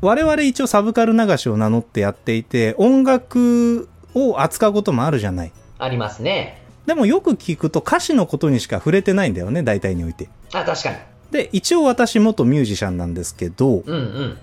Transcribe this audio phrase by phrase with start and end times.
[0.00, 5.52] 我々一応サブカル流しを名乗ってやっていて、音楽を扱うこともあるじゃない。
[5.78, 6.62] ありますね。
[6.86, 10.28] でもよく聞くと歌詞のことにしか触れてないんだよね、大体において。
[10.52, 10.96] あ、確かに。
[11.30, 14.38] で、一応私元ミュージシャンなんですけど、うんうん。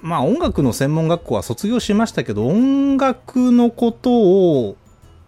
[0.00, 4.76] まあ音楽の専門学校は卒業しましたけど、音楽のことを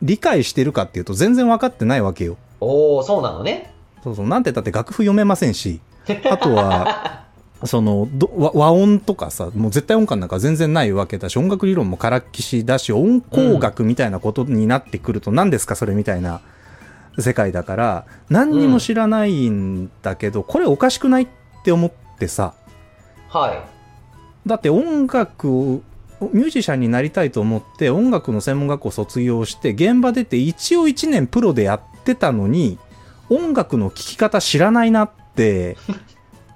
[0.03, 2.37] 理解してるかっていうと全然分かってないわけよ。
[2.61, 3.73] おー、そうなのね。
[4.05, 5.81] そうそう、なんて言ったって楽譜読めませんし、
[6.31, 7.25] あとは、
[7.67, 16.41] そのど和和音とかさ、もう絶対音感なんか全然ないわけだし、音楽理論もからっきしだし、音工学みたいなことになってくると、何ですかそれみたいな
[17.19, 21.29] 世界だから、何にも知らないんだけど、これおかしくないっ
[21.65, 22.55] て思ってさ、
[23.29, 24.49] はい。
[24.49, 25.83] だって音楽を、
[26.33, 32.79] ミュージシャンになりたいと思って音楽の専門学校卒業して現場出て一応1年プロでやってたのに
[33.29, 35.77] 音楽の聴き方知らないなって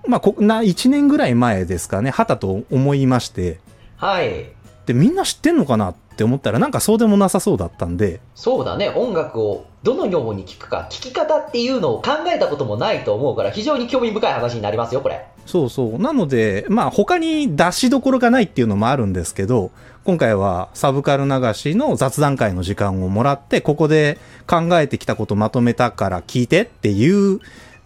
[0.07, 3.61] まあこな1年ぐらい前ですかねはたと思いまして
[3.97, 4.47] はい。
[4.87, 8.89] でみんな知ってんのかなって思ったらなんかそうでもなさそうだったんでそうだね。
[8.89, 15.27] 音楽をどのように聴くか、聴き方っていうのを考えたこともないと思うから、非常に興味深い話になりますよ、これ。
[15.47, 19.73] そうそうなのでまあ他に出しどころがないっていうのもあるんですけど
[20.05, 27.41] 今回はサブカル流しの雑談会の時間をもらってここで考えてきたことまとめたから聞いてっていう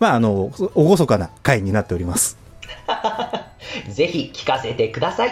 [0.05, 2.36] まああの厳かな会になっております
[3.88, 5.30] ぜひ聞かせてください。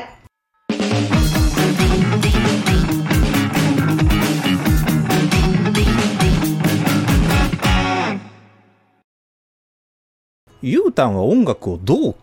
[10.62, 12.14] ゆうたんは音楽をどう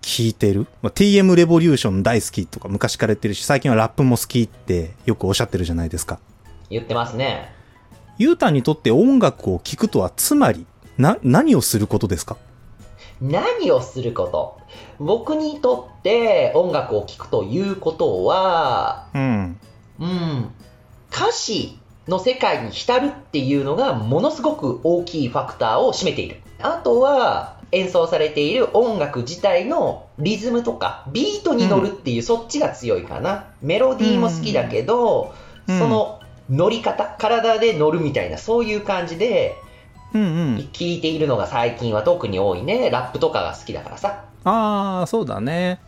[0.00, 6.20] 聴いてる、まあ、?TM レボリューション大好きとか昔から言ってるし最近はラップも好きってよくおっしゃってるじゃないですか
[6.70, 7.52] 言ってますね。
[8.16, 10.64] ゆうたんにとって音楽を聴くとはつまり
[10.98, 12.36] な何をすることですか？
[13.20, 14.60] 何をすること？
[14.98, 19.58] 僕にとって音楽を聴くということは、うん。
[20.00, 20.50] うん、
[21.12, 26.40] 歌詞の世界に浸るっていうのがものすごく大きいファクターを占めている。
[26.60, 33.46] あとは、演奏されている音楽自体のリズムとか、ビートに乗るっていう、そっちが強いかな。
[33.62, 35.34] メロディーも好きだけど、
[35.68, 35.78] うん。
[35.78, 39.54] その乗り方、体で乗るみたいな、そういう感じで、
[40.14, 40.24] うんう
[40.58, 42.90] ん聴いているのが最近は特に多いね。
[42.90, 44.24] ラップとかが好きだからさ。
[44.44, 45.80] ああ、そうだね。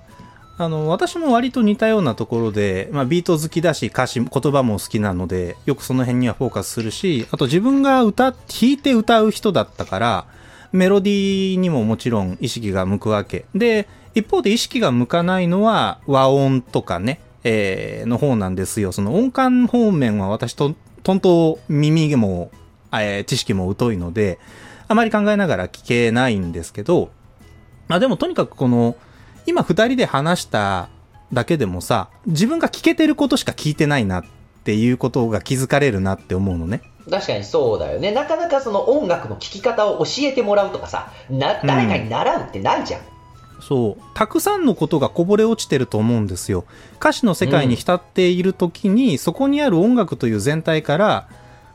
[0.56, 10.26] あの、私も割と似たようなところで、まあ、ビート好きだし、歌詞、言葉も好きなので、よくその辺にはフォーカスするし、あと自分が歌、弾いて歌う人だったから、
[10.70, 13.46] メロディーにももちろん意識が向くわけ。
[13.54, 18.92] で、一方で意識が向かないのは和音とかね、えーの方なんですよ。
[18.92, 22.50] その音感方面は私と、とんと耳も、
[23.02, 24.38] えー知識も疎いので、
[24.88, 27.10] あまり考えながら聞けないんですけど、
[27.88, 28.96] まあでもとにかくこの、
[29.46, 30.88] 今二人で話した
[31.32, 34.24] だけでもさ、自分が聞けてることしか聞いてないなっ
[34.64, 36.82] ていうことが気づかれるなって思うのね。
[37.10, 38.12] 確かにそうだよね。
[38.12, 43.00] なかなかその音楽の聴き方を教えてもらうとかさ、な、誰かに習うってないじゃん。
[43.60, 44.02] そう。
[44.14, 46.64] たくさんのことがこぼれ落ちてると思うんですよ。
[46.98, 51.28] 歌詞の世界に浸っている時に、そこにある音楽という全体から、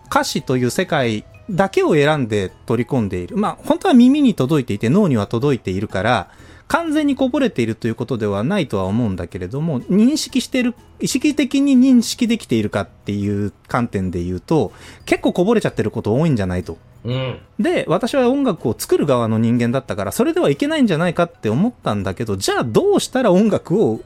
[0.10, 3.38] 歌詞という世界だけを選んで取り込んでいる。
[3.38, 6.30] まあ、本当は耳に届いていて脳には届いているから、
[6.68, 14.72] 完全にこぼれているということではないとは思うんだけれども、認識している、意識的に認識できているかっていう観点で言うと、
[15.06, 16.78] 結構こぼれちゃってること多いんじゃないと。
[17.06, 17.40] うん。
[17.60, 24.02] で、私は音楽を作る側の人間だったから、それではいけないんじゃないかって思ったんだけど、じゃあどうしたら音楽を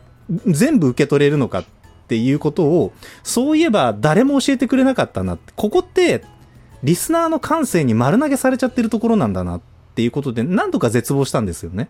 [0.48, 1.66] 全部受け取れるのかっ
[2.08, 2.94] ていうことを、
[3.24, 5.54] そういえば誰も教えてくれなかったなって。
[5.56, 6.24] ここって、
[6.84, 9.62] リスナーの感性に丸投げされちゃってるところなんだなっ
[9.96, 11.90] ていうことで、何度か絶望したんですよね。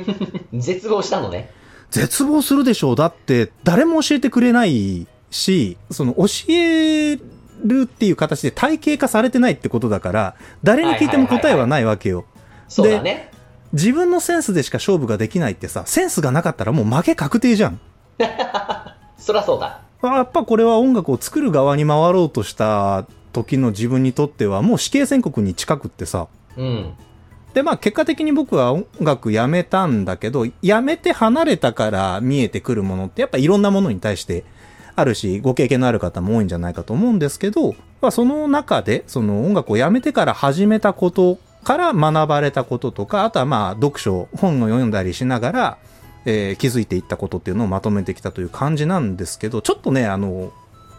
[0.52, 1.50] 絶望したのね。
[1.90, 2.96] 絶望するでしょう。
[2.96, 12.24] だって、誰も教えてくれないし、その教えるっていう形で体系化されてないってことだから、誰に聞いても答えはないわけよ。
[12.68, 13.30] そうだね。
[13.72, 17.80] 自分のセンスでしか勝負ができないってさ、センスがなかったらもう負け確定じゃん。
[19.22, 19.80] そらそうだ。
[20.02, 26.26] あやっぱこれは音楽を作る側に回ろうとした時の自分にとってはもう死刑宣告に近くってさ。
[26.56, 26.94] うん。
[27.54, 34.44] で、まあ結果的に僕は音楽やめたんだけど、やめて離れたから見えてくるものってやっぱいろんなものに対して
[34.96, 45.78] あるし、ご経験のある方も多いんじゃないかと思うんですけど、まあその中で、その音楽をやめてから始めたことから学ばれたこととか、あとはまあ読書、本を読んだりしながら、
[46.24, 50.52] えー気づいていったことっていうのをまとめてきたという感じなんですけど、ちょっとね、あの、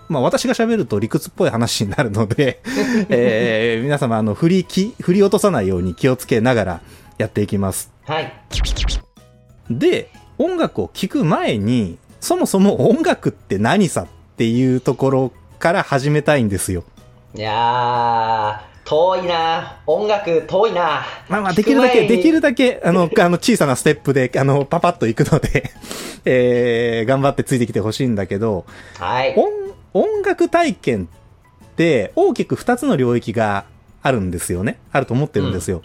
[0.09, 2.61] まあ私が喋ると理屈っぽい話になるので、
[3.09, 6.81] えー皆様、あの、振りき、振り落とさないように気をつけながら
[7.17, 7.91] やっていきます。
[8.05, 8.33] はい。
[9.69, 16.83] で、音楽を聴く前に、そもそも音楽って何さっていうところから始めたいんですよ。
[17.35, 25.71] いやー、遠いな音楽遠いなまあまあ、できるだけ、できるだけ、あの、 あの、小さなステップで、あの、パパッと行くので
[26.25, 28.65] えー、頑張ってついてきてほしいんだけど、
[28.99, 29.33] はい。
[29.35, 29.51] 音、
[29.93, 31.07] 音楽体験
[31.65, 33.65] って大きく二つの領域が
[34.01, 34.79] あるんですよね。
[34.91, 35.81] あると思ってるんですよ。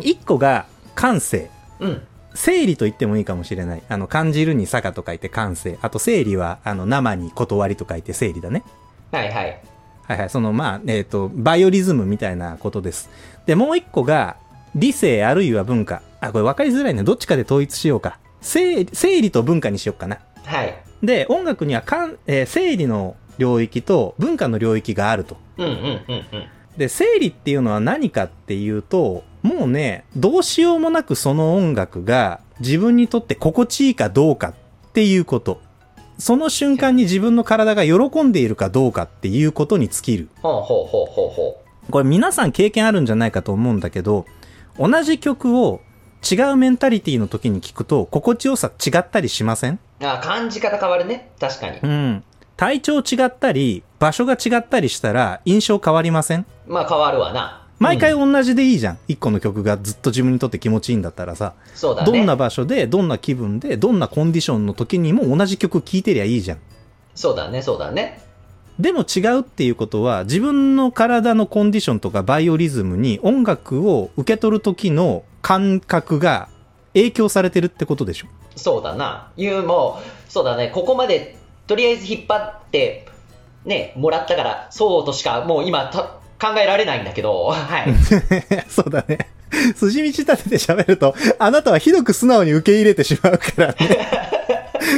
[0.00, 1.50] 一、個が感性。
[1.80, 2.02] うん。
[2.34, 3.82] 生理と言ってもいいかもしれない。
[3.88, 5.78] あの、感じるに坂と書いて感性。
[5.82, 8.62] あと生理は、あの、生に断りと書いて生理だね。
[9.10, 9.60] はいはい。
[10.06, 10.30] はいはい。
[10.30, 13.10] その、まあ、えっ、と、バイオリズムみたいなことです。
[13.46, 14.36] で、もう一個が、
[14.74, 16.02] 理性あるいは文化。
[16.20, 17.02] あ、これ分かりづらいね。
[17.02, 18.18] どっちかで統一しようか。
[18.40, 20.18] 生生理と文化にしようかな。
[20.44, 20.82] はい。
[21.02, 25.36] で、音楽にはかん、えー生理の領域と文化の領域があると。
[25.58, 26.24] うんうんうんうん。
[26.76, 34.54] で、生理っていうのは何かっていうと、もうね、どうしようもなくその音楽が自分にとって心地いいかどうかっ
[34.92, 35.60] ていうこと。
[36.22, 40.28] その瞬間に自分の体が喜んでいるかどうかっていうことに尽きる。
[40.40, 44.24] ほうほうほうほうほこれ皆さん経験あるんじゃないかと思うんだけど、
[44.78, 45.80] 同じ曲を
[46.30, 49.80] 違うメンタリティの時に聞くと心地よさ違ったりしません？
[50.00, 50.06] う。
[50.06, 51.32] あ、感じ方変わるね。
[51.40, 51.80] 確かに。
[51.82, 52.24] うん。
[52.56, 56.46] 体調違ったり、場所が違ったりしたら印象変わりません？
[56.68, 57.61] まあ変わるわな。
[57.82, 58.98] 毎回うん同じでいいじゃん。
[59.08, 62.04] 一個の曲がずっと自分にとって気持ちいいんだったらさ、ね。
[62.04, 66.58] どんな場所で、どんな気分で、どんなコンディションの時にも同じ曲聴いてりゃいいじゃん。
[67.14, 68.22] そうだね、そうだね。
[68.78, 76.48] でも違うっていうことは、自分の体のコンディションとかバイオリズムに音楽を受け取る時の感覚が
[76.94, 78.28] 影響されてるってことでしょ。
[78.56, 79.30] そうだな。
[79.36, 80.70] いうもう、そうだね。
[80.74, 81.36] ここまで、
[81.66, 83.06] とりあえず引っ張って、
[83.64, 87.94] ね、もらったから、そうとしか、もう今た、考えられないんだけど、はい。
[88.68, 89.28] そうだね。
[89.76, 94.32] 筋道立てて喋ると、あなたはひどく素直に受け入れてしまうからね。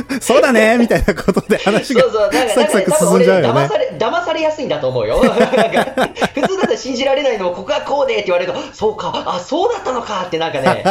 [0.20, 2.02] そうだねみたいなことで話が
[2.48, 3.78] サクサク進んじゃうよね俺騙さ。
[3.78, 5.20] れ、騙されやすいんだと思うよ。
[5.20, 10.84] 普通だったら信じられないのを、ここはこうでって言われると、そうか、あ、そうだったのかってなんかね、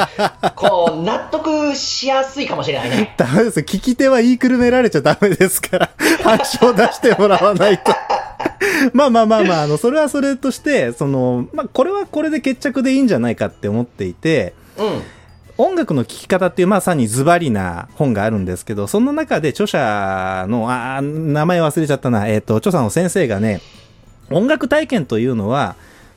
[0.55, 3.13] こう、納得しやすいかもしれないね。
[3.17, 3.65] ダメですよ。
[3.65, 5.89] 聞き手は言いくるめられちゃダメですから、
[6.23, 7.91] 話を出してもらわないと。
[8.94, 15.01] まあまあまあまあ、あの、それはそれとして、その、まあ、これはこれで決着でいいんじゃないかって思っていて、うん。
[15.57, 23.62] 音楽の聴き方っていうまさにズバリな本があるんですけど、その中で著者の、あー名前忘れちゃったな、えっ、と、著者の先生がね、
[24.31, 25.75] 音楽体験というのは、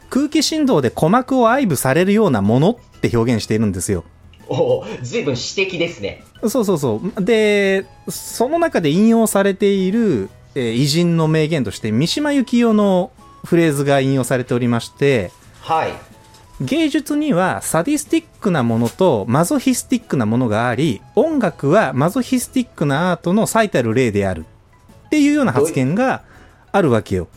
[0.08, 4.04] 空気振動で鼓膜を愛撫されるようなものって表現しているんですよ。
[4.48, 6.24] おお、ずいぶん指摘ですね。
[6.48, 7.24] そうそうそう。
[7.24, 13.12] で、その中で引用されている、えー偉人の名言として、三島由紀夫の
[13.44, 15.30] フレーズが引用されておりまして、
[15.60, 15.92] はい。
[16.60, 24.46] 芸術にはサディスティックなものとマゾヒスティックなものがあり、音楽はマゾヒスティックなアートの最たる例である。
[25.06, 26.22] っていうような発言が
[26.72, 27.28] あるわけよ。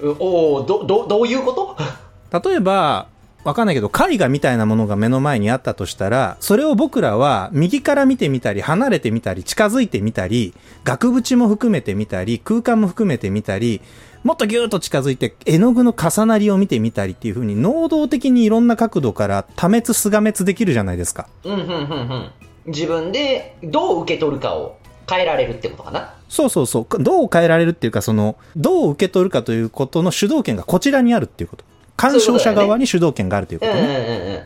[0.00, 1.76] うおお、ど、ど、どういうこと？
[2.50, 3.08] 例えば、
[3.44, 10.54] わかんないけど、絵画みたいなものが目の前にあったとしたら、それを僕らは右から見てみたり、離れてみたり、近づいてみたり、
[10.84, 13.80] 額縁も含めてみたり、空間も含めてみたり、
[14.22, 21.26] もっとギューッと近づいて、絵の具の重なりを見てみたりっていう風に、能動的にいろんな角度から多滅、すが滅できるじゃないですか。
[21.42, 22.30] うん、うん、うん、うん。
[22.66, 24.78] 自分でどう受け取るかを
[25.10, 26.14] 変えられるってことかな。
[26.28, 27.02] そうそうそう。
[27.02, 31.64] どう変えられるっていうか、その、どう受け取るかということの主導権がこちらにあるっていうこと。
[31.96, 33.96] 鑑賞者側に主導権があるということうん、うん、ね。
[33.96, 34.42] うん、うん。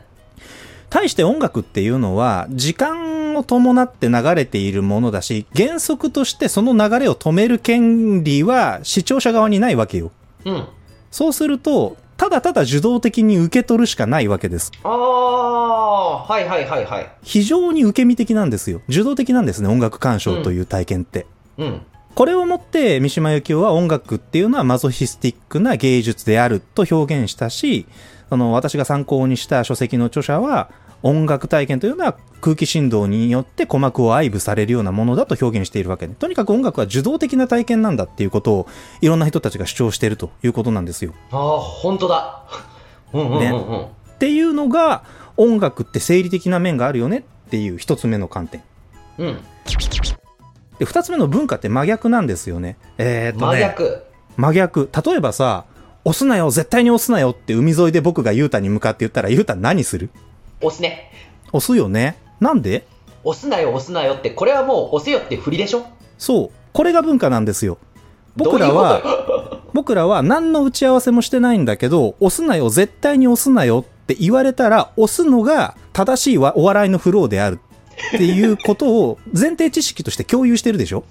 [0.90, 10.10] 対して音楽っていうのは、時間を伴って流れているものだし、原則としてその流れを止める権利は視聴者側にないわけよ。
[10.44, 10.66] うん。
[11.10, 14.72] そうすると、ただただ受動的に受け取るしかないわけです。
[14.84, 17.10] ああ、はいはいはいはい。
[17.22, 18.80] 非常に受け身的なんですよ。
[18.88, 21.26] 受動的なんですね、音楽鑑賞という体験って。
[21.58, 21.82] うん。
[22.16, 27.86] これをもって三島由紀夫は音楽っていうのはマゾヒスティックな芸術であると表現したし、
[28.30, 30.70] あの、私が参考にした書籍の著者は、
[31.02, 38.66] 音楽体験というのは空気振動によって鼓膜を愛撫されるようなものだと表現しているわけで、とにかく音楽は受動的な体験なんだっていうことを
[39.02, 41.12] いろんな人たちが主張しているということなんですよ。
[41.30, 42.44] ああ、本当だ。
[43.12, 43.84] うんうんうんうん。
[43.84, 45.04] っていうのが
[45.36, 48.62] 音楽って生理的な面があるよねっていう一つ目の観点。
[49.18, 49.38] うん。
[50.78, 52.76] で、二つ目の文化って真逆なんですよね。
[52.98, 53.60] えーっとね。
[53.60, 54.02] 真逆。
[54.36, 54.90] 真逆。
[55.06, 55.64] 例えばさ、
[56.04, 60.10] 押すなよ、絶対に押すなよって海沿いで僕がユータに向かって言ったら、ユータ何する？
[60.60, 61.10] 押すね。
[61.52, 62.18] 押すよね。
[62.40, 62.86] なんで？
[63.24, 65.86] 押すなよ押すなよって、これはもう押せよって振りでしょ？
[66.18, 66.50] そう。
[66.72, 67.78] これが文化なんですよ。
[68.36, 77.58] 僕らは、 僕らは何の打ち合わせもしてないんだけど、押すなよ、絶対に押すなよって言われたら、押すのが正しいわお笑いのフローである。
[78.14, 81.04] っていうことを前提知識として共有してるでしょ？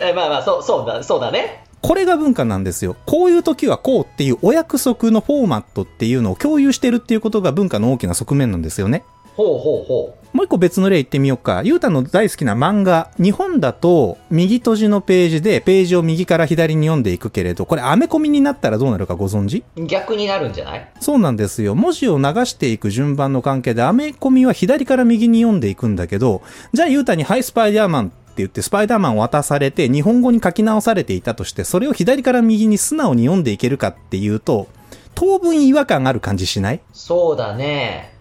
[0.00, 1.64] えまあまあ、そう、そうだ、そうだね。
[1.82, 2.96] これが文化なんですよ。
[3.04, 9.04] こういう時はこうっていうお約束のフォーマットっていうのを共有してるっていうことが文化の大きな側面なんですよね。
[9.36, 11.62] ほうほうほもう一個別の例言ってみようか。
[11.64, 13.10] ゆうたの大好きな漫画。
[13.18, 19.62] 日本だと、右閉じのページで、ページを右から左に読んでいくけれど、これ、アメコミになったらどうなるかご存知？
[19.76, 19.86] う。
[19.86, 20.92] 逆になるんじゃない？
[20.98, 21.76] そうなんですよ。
[21.76, 34.66] 文字を流していく順番の関係で、アメコミは左から右に読んでいくんだけど、じゃあゆうたに、ハイスパイダーマンって言って、スパイダーマンを渡されて、日本語に書き直されていたとして、それを左から右に素直に読んでいけるかっていうと、
[35.14, 36.80] 当分違和感ある感じしない？
[36.92, 38.13] そうだね。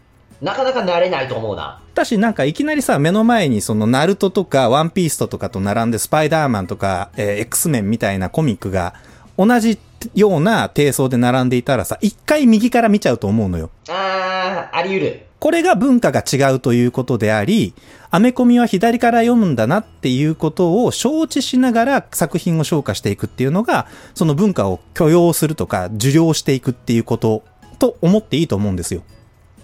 [0.43, 1.79] なかなか慣れないと思うな。
[1.95, 8.93] だし、なんかいきなりさ、目の前にその、ナルトとか、ワンピーストとかと並んで、スパイダーマンとか、えー X メンみたいなコミックが、
[9.37, 9.79] 同じ
[10.13, 13.69] ような低層で並んでいたらさ、一回右から見ちゃうと思うのよ。
[13.87, 15.25] あー、あり得る。
[15.39, 17.73] これが文化が違うということであり、
[18.11, 27.43] アメコミは左から読むんだなっていうことを承知しながら作品を消化していくっていうのが、その文化を許容するとか、受領していくっていうこと
[27.79, 29.03] と思っていいと思うんですよ。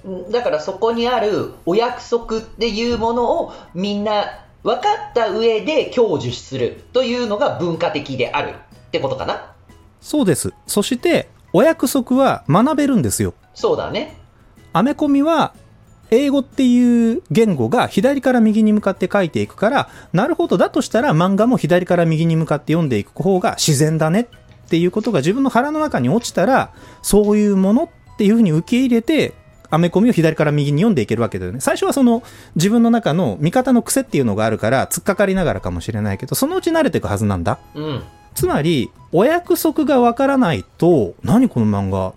[0.05, 4.25] うんだからそこにあるお約束っていうものをみんな
[4.63, 8.53] 分かった上で享受するというのが文化的であるっ
[8.91, 9.53] てことかな
[10.01, 10.53] そうです。
[10.67, 13.33] そして、お約束は学べるんですよ。
[13.53, 14.17] そうだね。
[14.73, 15.53] アメコミは、
[16.11, 29.33] 英語っていう言語が左から右に向かって書いていくから、なるほど、だとしたら漫画も左から右に向かって読んでいく方が自然だねっていうことが自分の腹の中に落ちたら、そういうものっていうふうに受け入れて、
[29.71, 31.59] アメコミを左から右に読んでいけるわけだよね。
[31.59, 32.23] 最初はその
[32.55, 37.59] 自分の中の見方の癖っていうのがあるから、突っかかりながらかもしれないけど、そのうち慣れていくはずなんだ。
[37.75, 38.03] うん。
[38.33, 42.13] つまり、お約束がわからないと、何この漫画、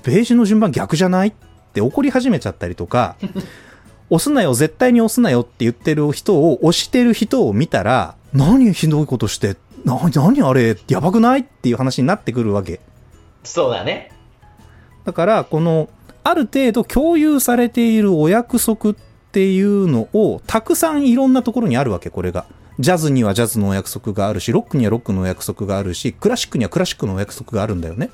[0.00, 1.32] ページの順番逆じゃないっ
[1.72, 3.16] て怒り始めちゃったりとか、
[4.10, 12.80] 押すなよ、絶対に押すなよって言ってる人を、押してる人を見たら、何ひどいことして、な、何あれ、やばくないっていう話になってくるわけ。
[13.44, 14.12] そうだね。
[15.04, 15.88] だから、この、
[16.28, 18.94] ある程度共有されているお約束っ
[19.32, 22.44] ていうのを、たくさんいろんなところにあるわけ、これが。
[22.78, 28.10] ジャズにはジャズのお約束があるし、ロックにはロックのお約束があるし、クラシックにはクラシックのお約束があるんだよね。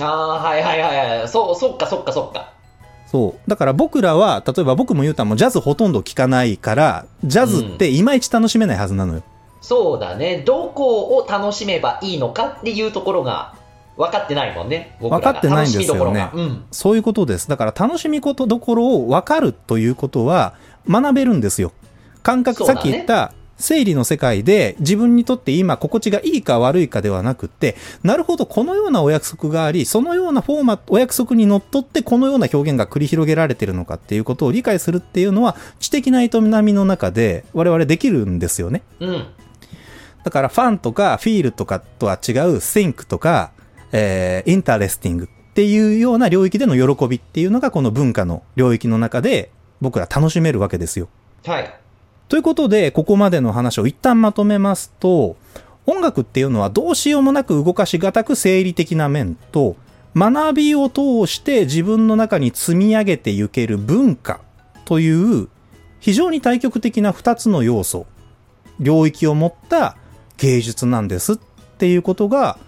[0.00, 1.28] ああ、はいはいはいはい。
[1.28, 2.52] そう、そっかそっかそっか。
[3.08, 3.50] そう。
[3.50, 9.22] だから僕らは、例えば僕も言うたんもジャズほとんど聴かないから、ジャズっていまいち楽しめないはずなのよ。
[9.60, 10.42] そうだね。
[10.46, 13.54] どこを楽しめばいいのかっていうところが
[13.96, 14.96] 分かってないもんね。
[15.00, 16.64] 分かってないんですよねうん。
[16.70, 17.48] そういうことです。
[17.48, 20.54] だから楽しみことどころを分かるということは
[20.88, 21.72] 学べるんですよ。
[22.22, 36.30] 感覚、ねっき言った生理の世界で自分にとって今心地がいいか悪いかではなくって、なるほどこのようなお約束があり、そのようなフォーマット、お約束にのっとってこのような表現が繰り広げられているのかっていうことを理解するっていうのは知的な営
[36.62, 38.82] みの中で我々できるんですよね。
[39.00, 39.26] うん。
[40.24, 43.52] だからファンとかフィールとかとは違う think とか、
[43.92, 51.08] えー、interesting っていうような領域での喜びっていうのがこの文化の領域の中で僕ら楽しめるわけですよ。
[51.44, 51.74] はい。
[52.28, 55.36] ということで、ここまでの話を一旦まとめますと、
[55.84, 59.76] 音楽っていうのはどうしようもなく動かしがたく生理的な面と、
[60.16, 64.40] 学びを通して自分の中に積み上げていける文化
[64.84, 65.48] という
[66.00, 68.06] 非常に対極的な二つの要素、
[68.80, 69.96] 領域を持った
[70.38, 71.38] 芸術なんですっ
[71.78, 72.58] ていうことが、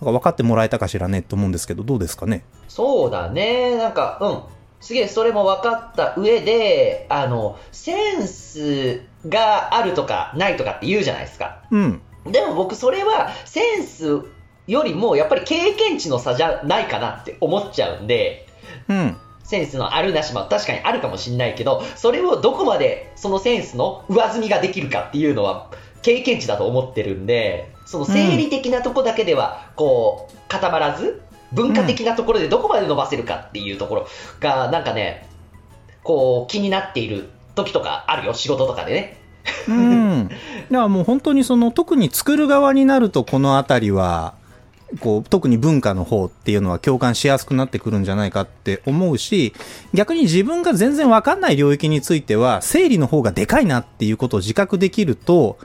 [0.00, 2.44] なんか分かってもらえたかしらねと思うんですけど、どうですかね？
[2.68, 3.76] そうだね。
[3.76, 4.42] なんか、うん。
[4.80, 11.62] すげえそれも分かった上で、あの、センスがあるとかないとかって言うじゃないですか。
[11.72, 12.00] うん。
[12.26, 14.22] でも僕それはセンス
[14.68, 18.46] よりもやっぱり経験値の差じゃないかなって思っちゃうんで、
[18.88, 19.16] うん。
[19.42, 25.70] センスのあるなしも確かにあるかもしれないけど、それをどこまでそのセンスの上積みができるかっていうのは
[26.02, 34.08] 経験値だと思ってるんで、その生理的なとこだけではこう固まらず、文化的なところでどこまで伸ばせるかっていうところ
[34.40, 35.26] がなんかね、
[36.02, 39.16] こう気になっている時とかあるよ、仕事とかでね。
[39.68, 40.28] うん。
[40.28, 40.38] だか
[40.70, 44.34] らもう本当にその特に作る側になるとこのあたりは、
[45.00, 49.54] こう、特に文化の方っていうのは共感しやすくなってくるんじゃないかって思うし、
[49.94, 55.56] 逆に自分が全然わかんない領域については、整理の方がでかいなっていうことを自覚できると、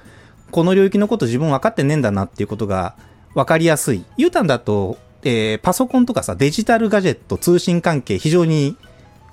[0.54, 2.96] この領域のこと自分分かってねえんだなっていうことが
[3.34, 4.06] 分かりやすい。
[4.18, 8.78] ユータンだと、えーパソコンとかさ、デジタルガジェット、通信関係非常に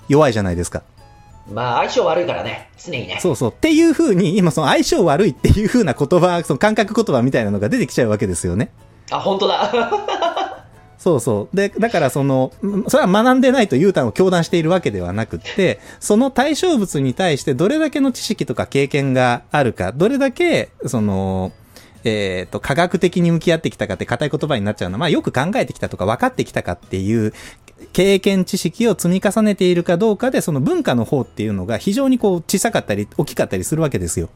[0.07, 0.81] 弱いじゃないですか。
[1.53, 3.19] まあ相性悪いからね、常にね。
[3.21, 3.51] そうそう。
[3.51, 8.71] っていう風に、今その相性悪いっていう風な言葉、その感覚言葉みたいなのが出てきちゃうわけですよね。
[9.11, 9.71] あ、本当だ。
[11.01, 11.55] そうそう。
[11.55, 12.53] で、だからその、
[12.87, 21.53] それは学んでないとユータンを教団しているわけではなくって、その対象物に対してどれだけの知識とか経験があるか、どれだけ、その、
[22.03, 27.33] えっ、と、科学的に向き合ってきたかって硬い言葉になっちゃうのは、まあよく考えてきたとか分かってきたかっていう
[27.93, 34.29] 経験知識を積み重ねているかどうかで、その文化の方っていうのが非常にこう小さかったり大きかったりするわけですよ。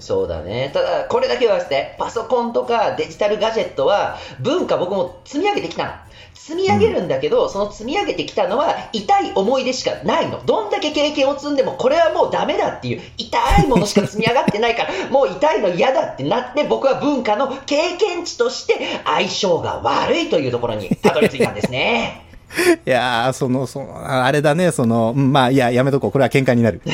[0.00, 0.70] そうだね。
[0.72, 5.92] ただ、これだけはして、パソコンとかデジタルガジェットは、文化僕も積み上げてきたの。
[6.34, 10.40] 積み上げるんだけど、その積み上げてきたのは、痛い思い出しかないの。
[10.46, 22.24] どんだけ経験を積んでも、これはもうダメだっていう、痛いものしか積み上がってないから、もう痛いの嫌だってなって、僕は文化の経験値として、相性が悪いというところにたどり着いたんですね。
[22.86, 26.12] いやー、その、その、あれだね、その、うんまあ、いや、やめとこう。
[26.12, 26.80] これは喧嘩になる。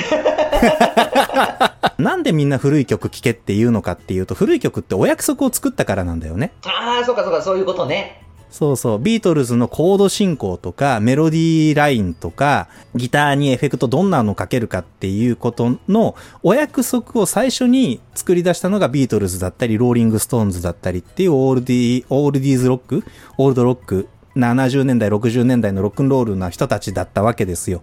[1.98, 6.52] なんでみんな古い曲聴けっていうのかっていうと、古い曲ってお約束を作ったからなんだよね。
[6.64, 8.24] ああ、そうかそうか、そういうことね。
[8.54, 8.98] そうそう。
[9.00, 23.02] ビートルズのコード進行とか、メロディーラインとか、ギターにエフェクトどんなのかけるかっていうことのお約束を最初に作り出したのがビートルズだったり、ローリングストーンズだったりっていうオールディー、オールディーズロック
[23.38, 27.82] オールドロック、70年代、60年代のロックンロールな人たちだったわけですよ。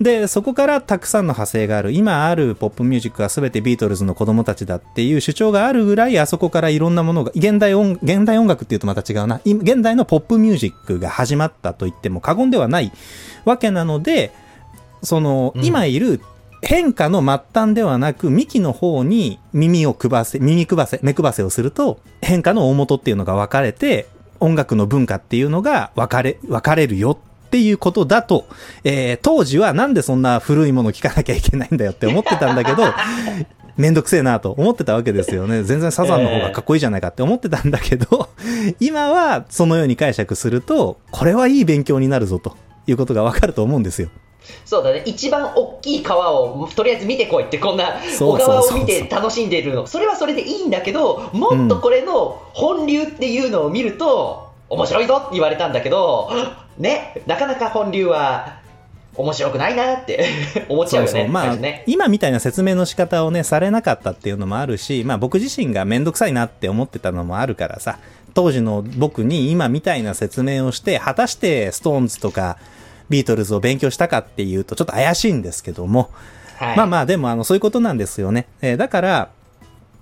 [0.00, 1.90] で、そこからたくさんの派生がある。
[1.90, 9.40] 今あるポップミュージックは全てビートルズの子供たちだっていう主張があるぐらい、あそこからいろんなものが、現代音、現代音楽っていうとまた違うな。
[9.44, 12.92] い現代のポップミュージックが始まったと言っても過言ではない
[13.44, 14.32] わけなので、
[15.02, 16.20] その、うん今いる
[16.62, 24.06] 変化の末端ではなく、幹の方に耳を配せ、耳配せ、目配せをすると、変化の大元っていうのが分かれて、
[24.40, 28.46] 音楽の文化っていうのが分かれ、分かれるよっていうことだと、
[28.84, 32.84] えー当時はなんでそんな古いもの聞かなきゃいけないんだよって思ってたんだけど、
[33.78, 35.62] めんどくせえなと思ってたわけですよね。
[35.62, 38.28] 全然サザンの方がかっこいいじゃないかって思ってたんだけど、
[38.80, 42.54] 今はそのように解釈すると、これはいい勉強になるぞと
[42.86, 44.08] いうことがわかると思うんですよ。
[44.64, 56.30] そうだね、一番大きい川をとりあえず見てこいって、こんな小川を見て楽しんでいるの、それはそれでいいんだけど、もっとこれの本流っていうのを見ると、面白いぞって言われたんだけど、
[56.78, 58.60] ね、なかなか本流は
[59.16, 60.26] 面白くないなって
[60.70, 61.84] 思っちゃうよね、まあ最初ね。
[61.86, 67.98] 今みたいな説明の仕方をね、されなかったっていうのもあるし、まあ僕自身がめんどくさいなって思ってたのもあるからさ、
[68.34, 72.58] 当時の僕に今みたいな説明をして、果たしてストーンズとか
[73.10, 76.10] ビートルズを勉強したかっていうとちょっと怪しいんですけども、
[76.58, 78.46] はい、まあまあでもあのそういうことなんですよね。
[78.62, 79.28] えーだから、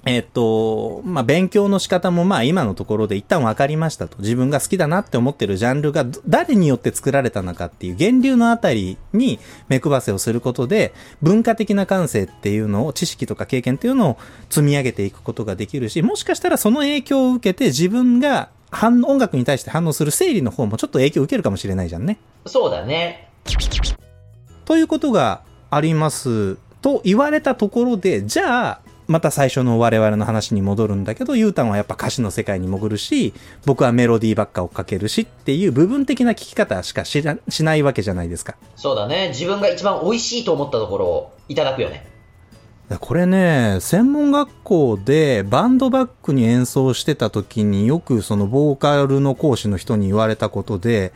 [0.06, 4.18] えっと、まあ勉強の仕方もまあ今のところで一旦分かりましたと。
[4.20, 22.18] 自分が好きだなって思ってるジャンルがど誰によって作られたのかっていう源流のあたりに目配せをすることで文化的な感性っていうのを知識とか経験っていうのを積み上げていくことができるし、もしかしたらその影響を受けて自分が反音楽に対して反応する整理の方もちょっと影響を受けるかもしれないじゃんね。
[22.46, 23.28] そうだね。
[24.64, 37.22] ということがありますと言われたところで、じゃあ、また最初の我々の話に戻るんだけど、ゆうたんはやっぱ歌詞の世界に潜るし、僕はメロディーばっか追っかけるしっていう部分的な聞き方しかし
[37.62, 38.56] ないわけじゃないですか。
[38.74, 39.28] そうだね。
[39.28, 42.06] 自分が一番美味しいと思ったところをいただくよね。
[43.00, 51.12] これね、専門学校でバンドバックに演奏してた時によくそのボーカルの講師の人に言われたことで、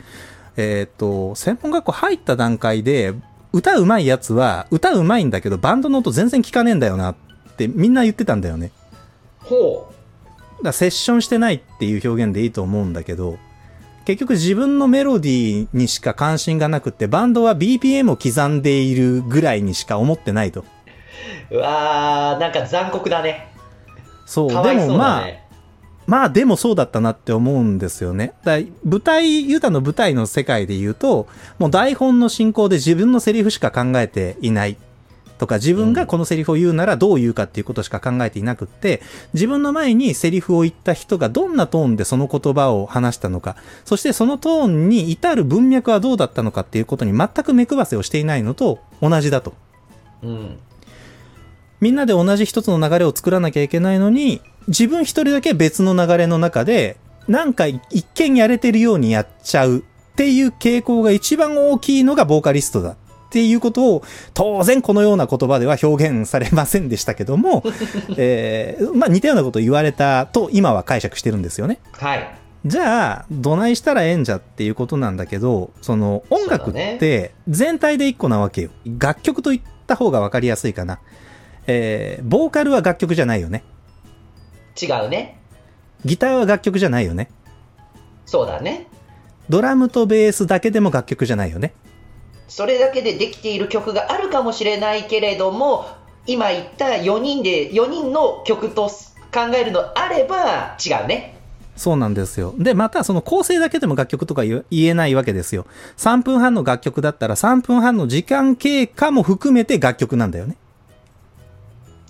[0.56, 3.14] えっ、と、専門学校入った段階で、
[3.52, 7.16] 歌うまいやつは歌うまいんだけどバンドの音全然聞かねえんだよなっ
[7.68, 8.72] てみんな言ってたんだよね。
[9.40, 9.92] ほ
[10.58, 13.38] だからセッションしてないっていう表現でいいと思うんだけど、
[14.04, 20.64] 結局自分のメロディーにしか関心がなくって、バンドは BPM を刻んでいるぐらいにしか思ってないと。
[21.50, 21.56] う。
[21.56, 23.52] うわー、なんか残酷だね。
[24.26, 24.50] そう。
[24.50, 25.46] かわいそうでもまあ、だね。
[26.06, 28.32] まあでもそうだったなって思うんですよね。
[28.44, 34.76] だ舞台、ユタの舞台の世界で言うと、もう台本の進行で自分のセリフしか考えていない。
[35.40, 39.00] とか自分がこのセリフを言うならどう言うかっていうことしか考えていなくって、
[39.32, 49.54] 自分の前にセリフを言った人がどんなトーンでその言葉を話したのか、そしてそのトーンに至る文脈はどうだったのかっていうことに全く目配せをしていないのと同じだと。
[50.22, 50.58] うん。
[51.80, 56.98] みんなで同じ一つの流れを作らなきゃいけないのに、自分一人だけ別の流れの中で、
[57.28, 59.82] なんか一見やれてるようにやっちゃうっ
[60.16, 62.96] ていう傾向が一番大きいのがボーカリストだっ
[63.30, 64.02] ていうことを、
[64.34, 67.62] 当然このような言葉では表現されませんでしたけども、
[68.18, 71.78] えーまあ似たようなことを言われたと今は解釈してるんですよね。
[71.92, 72.28] はい。
[72.66, 78.70] じゃあ、どないしたらええんじゃっていうことなんだけど、その音楽って全体で一個なわけよ。
[78.98, 80.98] 楽曲と言った方がわかりやすいかな。
[81.66, 83.64] えー、ボーカルは楽曲じゃないよね。
[84.80, 85.38] 違うね。
[86.04, 87.30] ギターは楽曲じゃないよね。
[88.26, 88.88] そうだね。
[89.48, 91.72] ドラムとベースだけでも楽曲じゃないよね。
[92.50, 95.86] それだけでできている曲があるかもしれないけれども、
[96.26, 101.36] 今言った4人で、4人の曲と考えるのあれば違うね。
[101.76, 102.52] そうなんですよ。
[102.58, 105.64] で、またその構成だけでも楽曲とか言えないわけですよ。
[105.96, 110.56] 3分半の楽曲だったら3分半の時間経過も含めて楽曲なんだよね。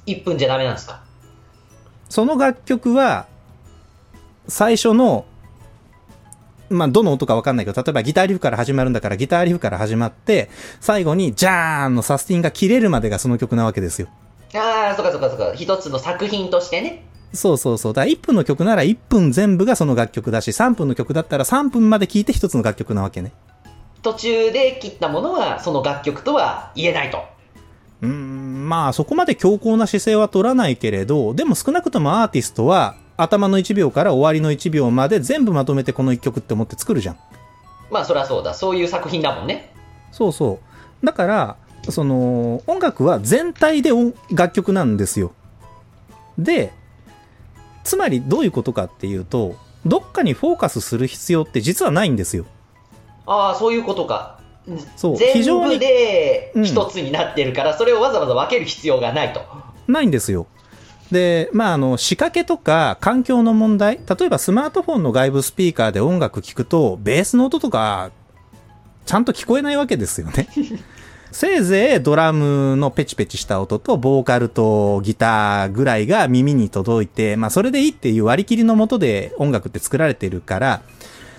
[0.07, 1.03] 1分じゃダメなんですか？
[2.09, 3.27] その楽曲は、
[4.49, 5.27] 最初の、
[6.71, 10.49] まあ、どの音かわかんないけど、例えばギターリフから始まるんだからギターリフから始まって、
[10.81, 14.09] 最後にジャーンのサスティンが切れるまでがその曲なわけですよ。
[14.55, 15.53] ああ、そっかそっかそっか。
[15.55, 17.05] 一つの作品としてね。
[17.33, 17.93] そうそうそう。
[17.93, 23.33] だから1分の曲なら1分全部がその楽曲だし、3分の曲だったら3分まで聴いて1つの楽曲なわけね。
[24.03, 27.23] 途中で切ったものはその楽曲とは言えないと。
[28.03, 37.19] うーん、まあそこまで強硬な姿勢は取らないけれど、でも少なくともアーティストは頭の1秒から終わりの1秒まで全部まとめてこの1曲って思って作るじゃん。
[37.91, 38.55] まあそりゃそうだ。
[38.55, 39.75] そういう作品だもんね。
[40.13, 40.61] そうそ
[41.03, 41.07] う。
[41.07, 41.57] だから、
[41.89, 45.33] その、音楽は全体で音楽曲なんですよ。
[46.39, 46.73] で、
[47.85, 49.57] つまりどういうことかっていうと、
[49.87, 52.45] どっかにフォーカスする必要って実はないんですよ。
[53.27, 54.39] ああ、そういうことか。
[54.97, 59.41] そう非全部常にでうん一つになってるから、それをわざわざ分ける必要がないと。
[59.89, 60.47] ないんですよ。
[61.11, 68.11] で、まあ、あの、仕掛けとか環境の問題、例えばスマートフォンの外部スピーカーで音楽聴くと、ベースの音とか、
[69.07, 70.49] ちゃんと聞こえないわけですよね。
[71.33, 80.83] せいぜいドラムのペチペチした音と、ボーカルとギターぐらいが耳に届いて、まあ、それでいいっていう割り切りのもとで音楽って作られてるから、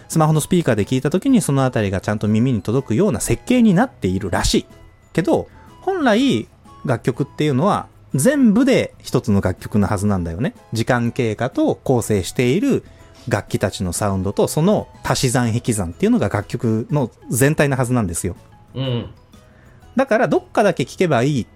[0.08, 4.66] スマホのスピーカーで聞いた時にそのあたりがちゃんと耳に届くような設計になっているらしい。
[5.14, 5.48] けど、
[5.82, 6.48] 本来
[6.86, 10.54] 楽曲っていうのは全部で一つの楽曲のはずなんだよね。
[10.74, 12.84] 時間経過と構成している
[13.28, 18.36] 楽器たちのサウンドとその足し算引き算っていうのが楽曲の全体のはずなんですよ。
[18.76, 19.10] うん。
[19.96, 21.48] だからどっかだけ聴けばいい。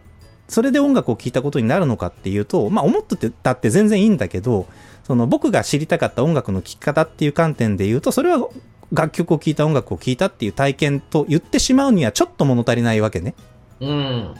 [0.47, 4.67] それで音楽を聴いたことになるのかっていうと、まあ思ってたって全然いいんだけど、
[5.03, 8.47] その僕が知りたかった音楽の聴き方っていう観点で言うと、それは
[8.91, 13.33] 楽曲を聴いた音楽を聴いたっていう体験と言ってしまうにはちょっと物足りないわけね。
[13.79, 14.35] うん。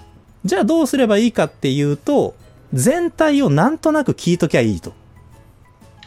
[0.45, 2.36] じゃあどうすればいいかっていうと、
[2.71, 4.93] 全体をなんとなく聞いときゃいいと。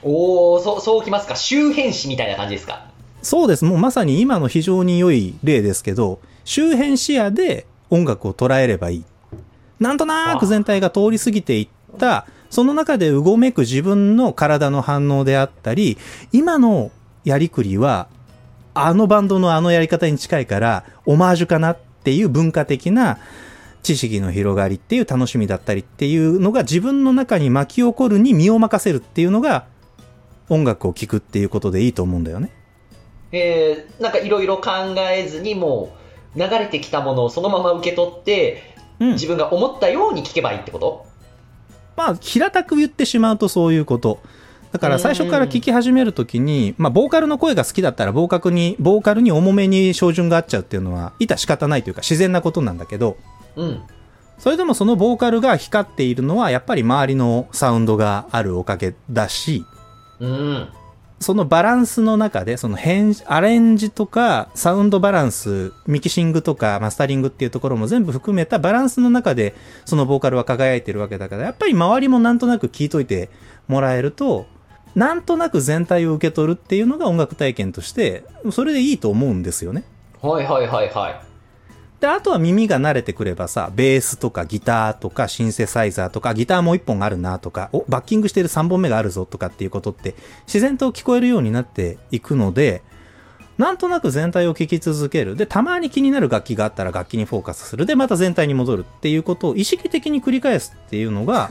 [0.02, 1.34] おお、そう、そうきますか？
[1.34, 2.86] 周辺詞みたいな感じですか？
[3.20, 3.64] そうです。
[3.64, 9.04] もうまさに今の非常に良い例ですけど、周辺視野で音楽を捉えればいい。
[9.80, 15.98] なんとなく全体が通り過ぎていった、その中でうごめく自分の体の反応であったり、
[16.30, 16.92] 今の
[17.24, 18.06] やりくりは、
[18.74, 23.18] あのバンドのあのやり方に近いから、オマージュかなっていう文化的な
[23.82, 29.66] 知識の広がりっていう楽しみだったりっていうのが自分の中に巻き起こるに身を任せるっていうのが、
[30.48, 32.50] 音楽を聴くっていうことでいいと思うんだよね。
[33.32, 34.70] えー、なんかいろいろ考
[35.12, 35.94] えずにも
[36.34, 38.62] う流れてきたものをそのまま受け取って、
[39.00, 41.06] うん自分が思ったように聞けばいいってこと？
[41.96, 44.18] まあ、平たく言ってしまうとそういうこと。
[44.72, 53.16] だから最初から聞き始めるときに、まあ、ボーカルの声が好きだったら、ボーカルに、ボーカルに重めに照準が合っちゃうっていうのは、いた仕方ないというか自然なことなんだけど、
[53.58, 53.82] うん。
[54.38, 59.64] それでもそのボーカルが光っているのは、やっぱり周りのサウンドがあるおかげだし、
[60.20, 60.68] うん。
[61.20, 73.30] そのバランスの中で、その変、アレンジとか、サウンドバランス、ミキシングとか、マスタリングっていうところも全部含めたバランスの中で、そのボーカルは輝いてるわけだから、やっぱり周りもなんとなく聞いといて
[73.66, 74.46] もらえると、
[74.94, 79.82] なんとなく全体を受け取るっていうのが音楽体験として、それでいいと思うんですよね。
[80.22, 81.27] はいはいはいはい。
[82.00, 90.14] で、あとは耳が慣れてくればさ、ベースとかギターとかシンセサイザーとかギターもう一本あるなとか、お、バッキングしてる3本目があるぞとかっていうことって
[90.46, 92.82] 自然と聞こえるようになっていくので、
[93.58, 95.34] なんとなく全体を聴き続ける。
[95.34, 97.86] で、たまに気になる楽器があったら楽器にフォーカスする。
[97.86, 101.50] で、また全体に戻るっていうことを意識的に繰り返すっていうのが、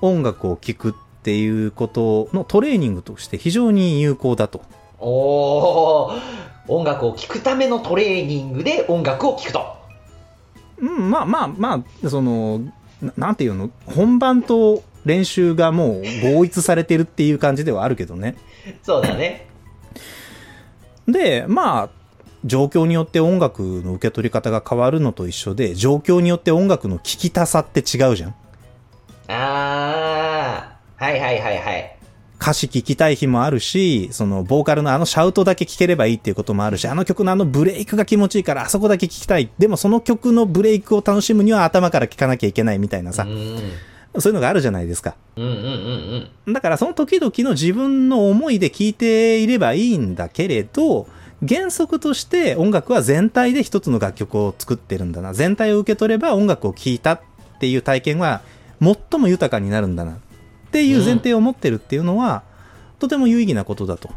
[0.00, 4.62] 音楽を聴くっていうことのトレーニングとして非常に有効だと。
[5.02, 6.20] おー、
[6.68, 9.76] 音楽を聴くためのトレーニングで音楽を聴くと。
[10.78, 12.60] うん、まあまあまあ、その、
[13.00, 16.02] ななんていうの、本番と練習がもう
[16.36, 18.36] 合一されてるっていう感じではあるけどね。
[18.82, 19.48] そうだね。
[21.08, 21.90] で、まあ、
[22.44, 28.34] 状況によって音楽の受け取り方が変わるのと一緒で、状況によって音楽の聴きたさって違うじゃん。
[29.28, 32.01] あー、はいはいはいはい。
[32.42, 39.48] 歌詞聴きたい日もあるし、そのボーカルのあのシャウトだけ聴ければいいっていうこともあるし、あの曲のあのブレイクが気持ちいいからあそこだけ聴きたい。
[39.58, 44.20] でもその曲のブレイクを楽しむには頭から聴かなきゃいけないみたいなさう、ん。
[44.20, 45.14] そういうのがあるじゃないですか。
[45.36, 46.52] うんうんうんうん。
[46.52, 51.06] だからその時々の自分の思いで聞いていればいいんだけれど、
[51.48, 55.32] 原則として音楽は全体で一つの楽曲を作ってるんだな。
[55.32, 57.20] 全体を受け取れば音楽を聴いたっ
[57.60, 58.42] ていう体験は
[58.80, 60.12] 最も豊かになるんだな。
[60.12, 60.16] っ
[60.72, 62.42] ていう前提を持ってるっていうのは、
[62.98, 64.10] とても有意義なことだと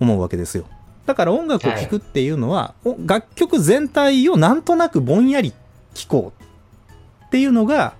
[0.00, 0.64] 思うわけですよ。
[1.06, 5.52] だから音楽を聴くっていうのは、お楽曲全体をなんとなくぼんやり
[5.94, 7.94] 聴こうっていうのが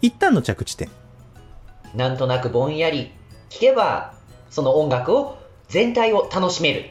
[0.00, 0.88] 一旦の着地点。
[1.94, 3.12] なんとなくぼんやり
[3.50, 4.14] 聞けば、
[4.50, 6.84] その音楽を、全体を楽しめるっ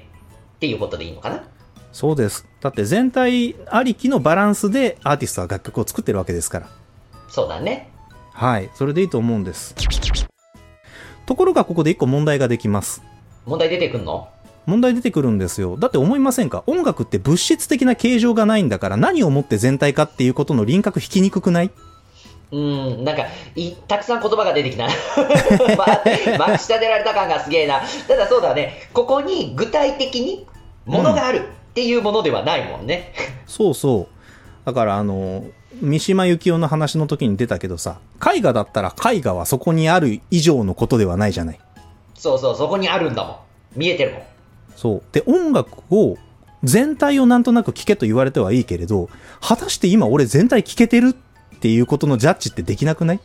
[0.60, 1.44] ていうことでいいのかな？
[1.92, 2.48] そうです。
[2.62, 6.68] だって全体ありきのバランスでアーティストは楽曲を作ってるわけですから。
[7.28, 7.92] そうだね。
[8.34, 8.70] はい。
[8.74, 9.76] それでいいと思うんです。
[11.32, 13.02] ところがここで一個問題ができます。
[13.46, 14.28] 問題出てくんの？
[14.66, 15.78] 問題出てくるんですよ。
[15.78, 16.66] だって思いませんか？
[16.68, 21.72] 音楽って物質的な形状がないんだから何をもって全体かっていうことの輪郭引きにくくない？
[22.52, 24.90] うーん、なんかい、たくさん言葉が出てきた。
[25.78, 27.80] ま、まくし立てられた感がすげえな。
[28.10, 30.46] ただそうだね、ここに具体的に
[30.86, 33.14] ものがあるっていうものではないもんね。
[33.48, 34.66] そうそう。
[34.66, 35.46] だからあの、
[35.80, 38.00] 三島由紀夫の話の時に出たけどさ、
[38.36, 41.60] 絵画だったら絵画はそこにある以上のことではないじゃない。
[42.16, 43.36] そうそう、そこにあるんだもん。
[43.76, 44.22] 見えてるもん。
[44.76, 45.04] そう。
[45.12, 46.18] で、音楽を、
[46.64, 51.16] 全体をなんとなく聴けと言われてはいいけれど、果たして今俺全体聴けてる
[51.56, 53.20] っていうことのジャッジってできなくない？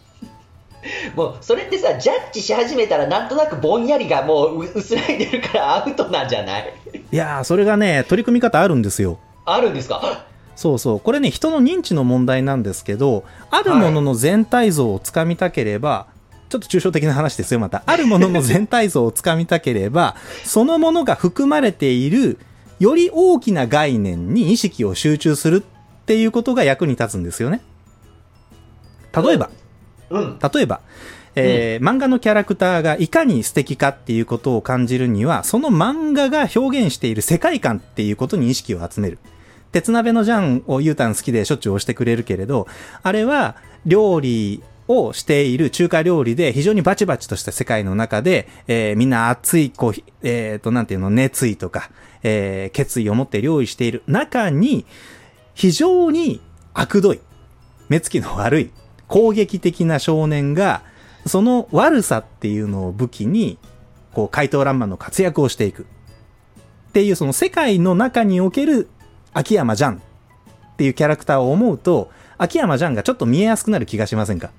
[1.16, 6.72] もう、それってさ、ジャッジし始めたらなんとなくぼんやりがもうう薄らいでるからアウトなんじゃない？
[7.12, 9.18] いやー、それがね、取り組み方あるんですよ。
[9.44, 10.24] あるんですか？
[10.56, 11.00] そうそう。
[11.00, 16.06] これね、人の認知の問題なんですけど、あるものの全体像をつかみたければ、
[16.48, 17.82] ちょっと抽象的な話ですよ、また。
[17.86, 22.38] あるものの全体像をつかみたければ、そのものが含まれている、
[22.78, 27.60] より大きな概念に意識を集中するっていうことが役に立つんですよね。
[29.14, 29.50] 例えば、
[30.10, 30.38] うん。
[30.54, 30.80] 例えば、
[31.34, 39.18] えー漫画のキャラクターがいかに素敵かっていうことを感じるには、その漫画が表現している世界観っていうことに意識を集める。
[39.76, 42.66] 鉄鍋のジャンをゆうたん好きでしょっちゅう押してくれるけれど、
[43.02, 51.90] あれは料理をしている中華料理で非常にバチバチとした世界の中で、えーみんな熱い、こう、えっ、と、なんていうの、熱意とか、
[52.22, 54.86] えー決意を持って料理している中に、
[55.52, 56.40] 非常に
[56.72, 57.20] 悪どい、
[57.90, 58.70] 目つきの悪い、
[59.08, 60.84] 攻撃的な少年が、
[61.26, 63.58] その悪さっていうのを武器に、
[64.14, 65.82] こう、怪盗乱漫の活躍をしていく。
[66.88, 68.88] っていう、その世界の中における
[69.36, 70.00] 秋山ジャンっ
[70.78, 74.50] ていうキャラクターを思うと、秋山ジャンがちょっと見えやすくなる気がしませんか？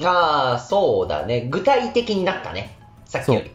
[0.00, 1.48] ああ、そうだね。
[1.50, 2.78] 具体的になったね。
[3.04, 3.50] さっきより。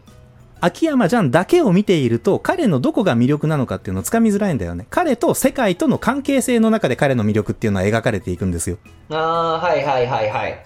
[0.60, 4.88] 秋山ジャンだけを見ていると、彼のどこが魅力なのかっていうのをつかみづらいんだよね。
[4.90, 8.78] 彼と世界との関係性の中で彼の魅力っていうのは描かれていくんですよ。
[9.10, 10.66] ああ、はいはいはいはい。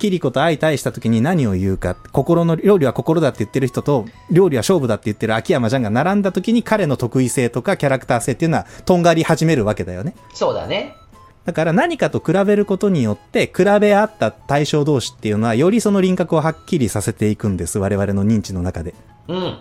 [0.00, 10.14] キリコと相対した時に何を言うか、心の、料理は心だって言ってる人と、料理は勝負だって言ってる秋山ジャンが並んだ時に彼の得意性とかキャラクター性っていうのはとんがり始めるわけだよね。
[10.34, 10.96] そうだね。
[11.44, 17.78] だから何かと比べることによって、比べ合った対象同士っていうのは、よりその輪郭をはっきりさせていくんです。
[17.78, 18.94] 我々の認知の中で。
[19.28, 19.58] うん。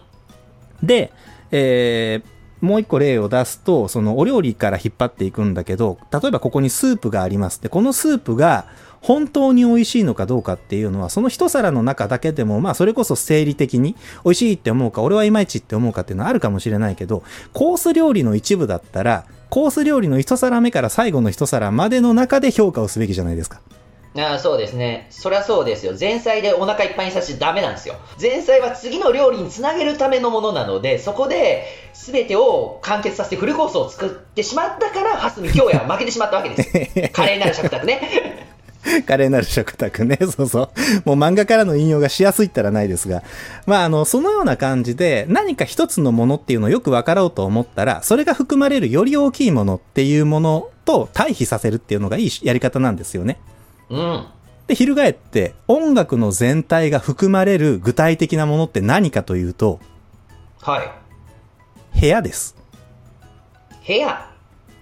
[0.81, 1.11] で、
[1.51, 7.61] えー、もう一個例を出すと、そのお料理から引っ張っていくんだけど、例えばここにスープがあります。
[7.61, 8.65] で、このスープが
[9.01, 23.61] 本当に美味しいのかどうかっていうのは、その一皿の中だけでも、まあそれこそ生理的に美味しいって思うか、俺はいまいちって思うかっていうのはあるかもしれないけど、コース料理の一部だったら、コース料理の一皿目から最後の一皿までの中で評価をすべきじゃないですか。
[24.17, 25.07] ああ、そうですね。
[25.11, 25.93] そりゃそうですよ。
[25.99, 27.95] 前菜でお腹いっぱいにさせちゃダメなんですよ。
[28.19, 37.09] 前菜は次の料理につなげるためのものなので、そこで全てを完結させてフルコースを作ってしまったから、蓮見京也は負けてしまったわけです。
[37.13, 38.47] 華麗なる食卓ね。
[39.05, 40.17] 華麗なる食卓ね。
[40.35, 40.69] そうそう。
[41.05, 43.23] もう漫画からの引用がしやすいったらないですが。
[43.65, 53.39] まあ、あの、そのような感じで、何か一つのものっていうのをよく分かろうと思ったら、それが含まれるより大きいものっていうものと対比させるっていうのがいいやり方なんですよね。
[53.89, 54.25] うん。
[54.67, 59.79] で、翻って、音楽の全体が含まれる具体的なものって何かというと、
[60.61, 61.99] はい。
[61.99, 62.55] 部屋です。
[63.85, 64.29] 部屋。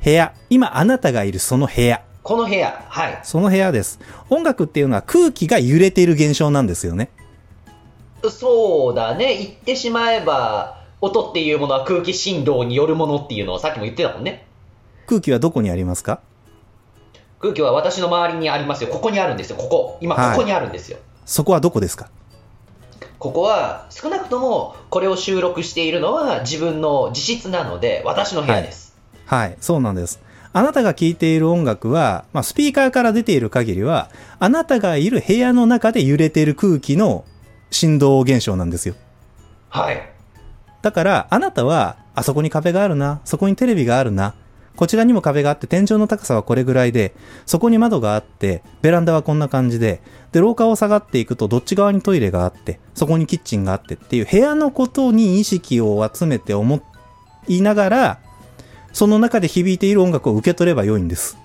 [0.03, 0.33] 部屋。
[0.49, 2.03] 今あなたがいるその部屋。
[2.27, 2.85] この部屋。
[2.89, 3.19] はい。
[3.23, 4.01] その部屋です。
[4.29, 7.09] 音楽っていうのは空気が揺れている現象なんですよね。
[8.29, 9.37] そうだね。
[9.37, 14.45] 言ってしまえば、音っていうものは空気振動によるものっていうのをさっきも言ってたもんね。
[15.05, 16.19] 空気はどこにありますか？
[17.39, 18.89] 空気は私の周りにありますよ。
[18.89, 19.55] ここにあるんですよ。
[19.55, 19.97] ここ。
[20.01, 20.97] 今、はいここにあるんですよ。
[21.25, 22.09] そこはどこですか？
[23.19, 28.97] ここは少なくともこれを収録しているのは自分の自室なので私の部屋です。
[29.27, 30.19] はい、そうなんです。
[30.57, 37.25] あなたが聴いている音楽は、まあ、スピーカーから出ている限りは、あなたがいる部屋の中で揺れている空気の
[37.69, 38.95] 振動現象なんですよ。
[39.69, 40.01] はい。
[40.81, 44.33] だから、あなたは、あそこに壁があるな、そこにテレビがあるな、
[44.75, 47.13] こちらにも壁があって天井の高さはこれぐらいで、
[47.45, 56.81] そこに窓があって、ベランダはこんな感じで、で、廊下を下がっていくとどっち側にトイレがあって、そこにキッチンがあってっていう部屋のことに意識を集めて思
[57.47, 58.19] いながら、
[58.97, 61.37] その中で響いている音楽を受け取れば良いんです。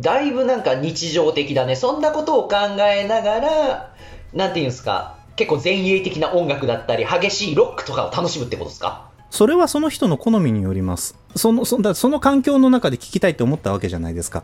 [0.00, 1.76] だいぶなんか日常的だね。
[1.76, 3.94] そんなことを考えながら、
[4.34, 9.08] なんていうんですか、結構前衛的な音楽だったり、激しいロックとかを楽しむってことですか？
[9.30, 11.16] それはその人の好みによります。
[11.36, 14.42] その、そだその環境の中で聴きたいって思ったわけじゃないですか。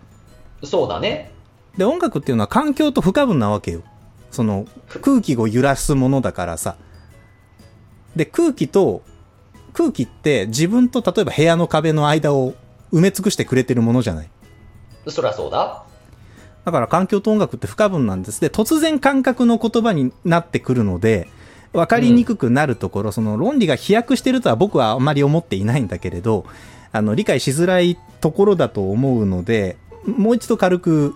[0.63, 1.33] そうだね。
[1.77, 3.83] で、音楽っていうのは環境と不可分なわけよ。
[4.31, 4.67] その、
[5.03, 6.77] 空気を揺らすものだからさ。
[8.15, 9.03] で、空気と、
[9.73, 12.55] 空気って自分と例えば部屋の壁の間を
[12.93, 14.31] 埋め尽くしてくれてるものじゃない。
[15.09, 15.85] そりゃそうだ。
[16.65, 18.41] だから環境と音楽って不可分なんです。
[18.41, 21.29] で、突然感覚の言葉になってくるので、
[21.73, 26.45] 分かりにくくなるところ、うん、その論理が飛躍してるとは僕はあまり思っていないんだけれど、
[26.93, 31.15] あの、理解しづらいところだと思うので、もう一度軽く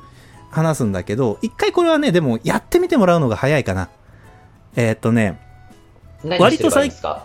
[0.50, 3.90] 話すんだけど、一回これはね、でもやってみてもらうのが早いかな。
[4.74, 5.38] えー、っとね、
[6.24, 7.16] 割と最近、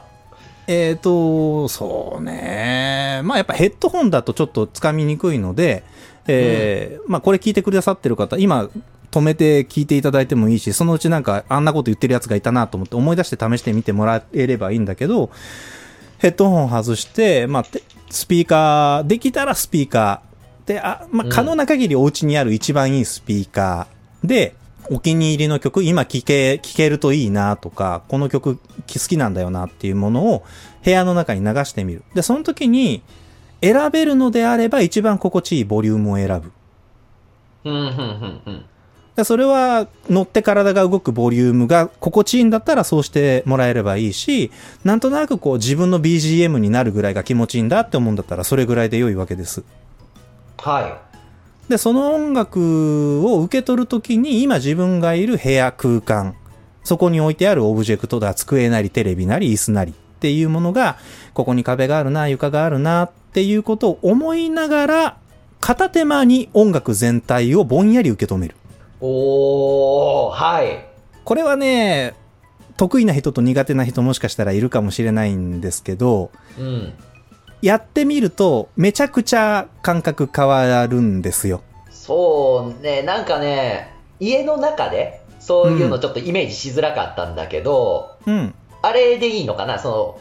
[0.72, 3.22] えっ、と、そうね。
[3.24, 5.84] まあやっぱヘッドホンだとちょっとつかみにくいので、
[6.28, 8.70] えー、うん、まあこれ聞いてくださってる方、今、
[9.12, 15.30] 止めて聞いていただいてもいいし、そのうちなんかあんなこと言ってるやつがいたなと思って思い出して試してみてもらえればいいんだけど、
[16.20, 17.66] ヘッドホン外して、まあ、
[18.10, 20.68] スピーカー、できたらスピーカー。
[20.68, 24.56] で、あ、まあ、可能な限りお家にある一番いいスピーカーで、
[24.90, 30.44] お気に入りの曲、今聴け、聴けるといいなとか、この曲好きなんだよなっていうものを
[30.84, 32.04] 部屋の中に流してみる。
[32.14, 33.02] で、その時に
[33.62, 36.52] 選べるのであれば一番心地いいボリュームを選ぶ。
[37.64, 38.66] うん、うん、うん、うん。
[39.24, 44.52] それは乗って体が動くボリュームが心地いいんだったらそうしてもらえればいいし、
[44.84, 49.64] なんとなくこう自分の BGM になるぐらいが気持ちいいんだって思うんだったらそれぐらいで良いわけです。
[50.58, 51.11] はい。
[51.72, 56.36] で、その音楽を受け取るときに今自分がいる部屋空間、
[56.84, 60.98] そこに置いてあるオブジェクトだ、机なりテレビなり椅子なりっていうものが、
[61.34, 65.18] ここに壁があるな、床があるなっていうことを思いながら、
[65.62, 68.56] 片手間に音楽全体をぼんやり受け止める。
[69.00, 70.86] おー、はい。
[71.24, 72.16] これはね、
[72.76, 76.94] 得意な人と苦手な人もしかしたらいるかもしれないんですけど、うん、
[77.62, 81.62] やってみるとめちゃくちゃ感覚変わるんですよ。
[81.90, 90.20] そうね、なんかね、家の中でそういうのちょっとイメージしづらかったんだけど、うん、あれでいいのかな、その、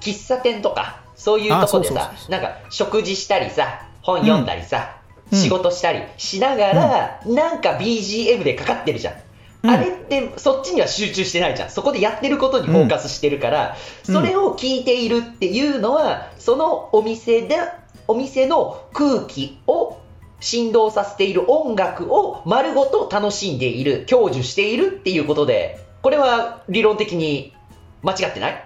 [0.00, 4.96] 喫茶店とか、そういうとこでさ、なんか食事したりさ、本読んだりさ、
[5.32, 9.14] 仕事したりしながら、うん、なんか BGM でかかってるじゃん。
[9.66, 11.70] うん、あれってそっちには集中してないじゃん。
[11.70, 13.76] そこでやってることにフォーカスしてるから、
[14.08, 17.56] うん、それを聞いているっていうのは、そのお店で、
[18.08, 19.98] お店の空気を
[20.40, 27.52] 振動させている音楽を丸ごと楽しんでいる、享受しているっていうことで、これは理論的に
[28.02, 28.64] 間違ってない？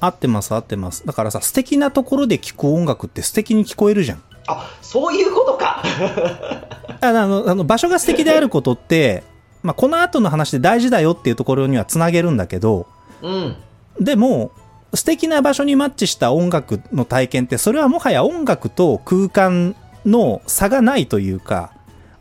[0.00, 1.06] 合ってます、合ってます。
[1.06, 4.22] だからさ、素敵なところで聴く音楽って素敵に聞こえるじゃん。
[4.48, 5.84] あそういうことか
[7.00, 9.22] あのあの場所が素敵であることって、
[9.62, 12.86] まあ、この後の話で大事だよっていうところにはつなげるんだけど、
[13.22, 13.56] うん、
[14.00, 14.52] でも
[14.94, 21.72] 素敵な場所にマッチした音楽の体験ってそれはもはや音楽と空間の差がないというか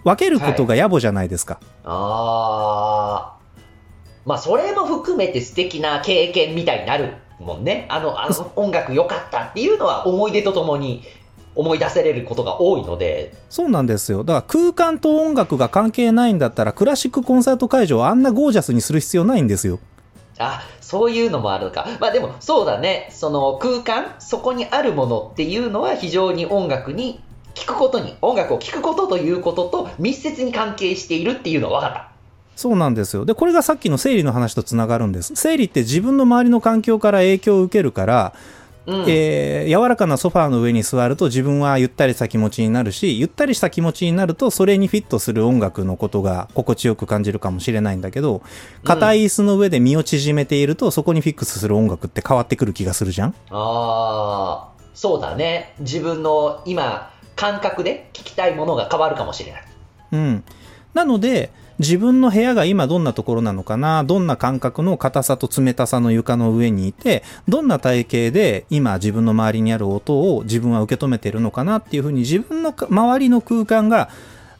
[0.04, 3.42] 分けることが野暮じゃないですか、はい、ああ
[4.26, 7.88] まあそれも含めて素敵な経験みたいになるもんね。
[7.90, 11.04] あのあの音楽良かったっていうのは思い出とともに
[11.56, 13.34] 思い出せれることが多いので。
[13.50, 14.24] そうなんですよ。
[14.24, 19.80] だから空間と音楽が関係ないんだったらクラシックコンサート会場をあんなゴージャスにする必要ないんですよ。
[20.40, 21.88] あそういうのもあるのか。
[22.00, 23.10] まあでもそうだね。
[23.12, 27.22] その空間そこにあるものっていうのは非常に音楽に
[27.54, 32.12] 聞くことに音楽を聴くことということと密接に関係しているっていうのは分かった。
[32.56, 33.26] そうなんですよ。
[33.26, 35.34] で、これがさっきの生理の話とつながるんです。
[35.36, 38.34] 生理って自分の周りの環境から影響を受けるから、
[38.88, 48.42] うん、えー、柔らかなソファーの上に座ると自分はゆったりした気持ちになるし、ゆったりした気持ちになるとそれにフィットする音楽のことが心地よく感じるかもしれないんだけど、
[48.84, 53.30] 硬い椅子の上で身を縮めていると、そこにフィックスする音楽って変わってくる気がするじゃん？
[53.30, 55.76] ああ、そうだね。
[55.80, 59.64] 自分の今、感覚で聞きたいものが変わるかもしれない。
[60.14, 60.44] うん。
[60.94, 61.52] なので、
[61.82, 74.10] 自分の部屋が今どんなところなのかな、どんな感覚の硬さと冷たさの床の上にいて、どんな体型で今自分の周りにある音を自分は受け止めてるのかなっていうふうに自分の周りの空間が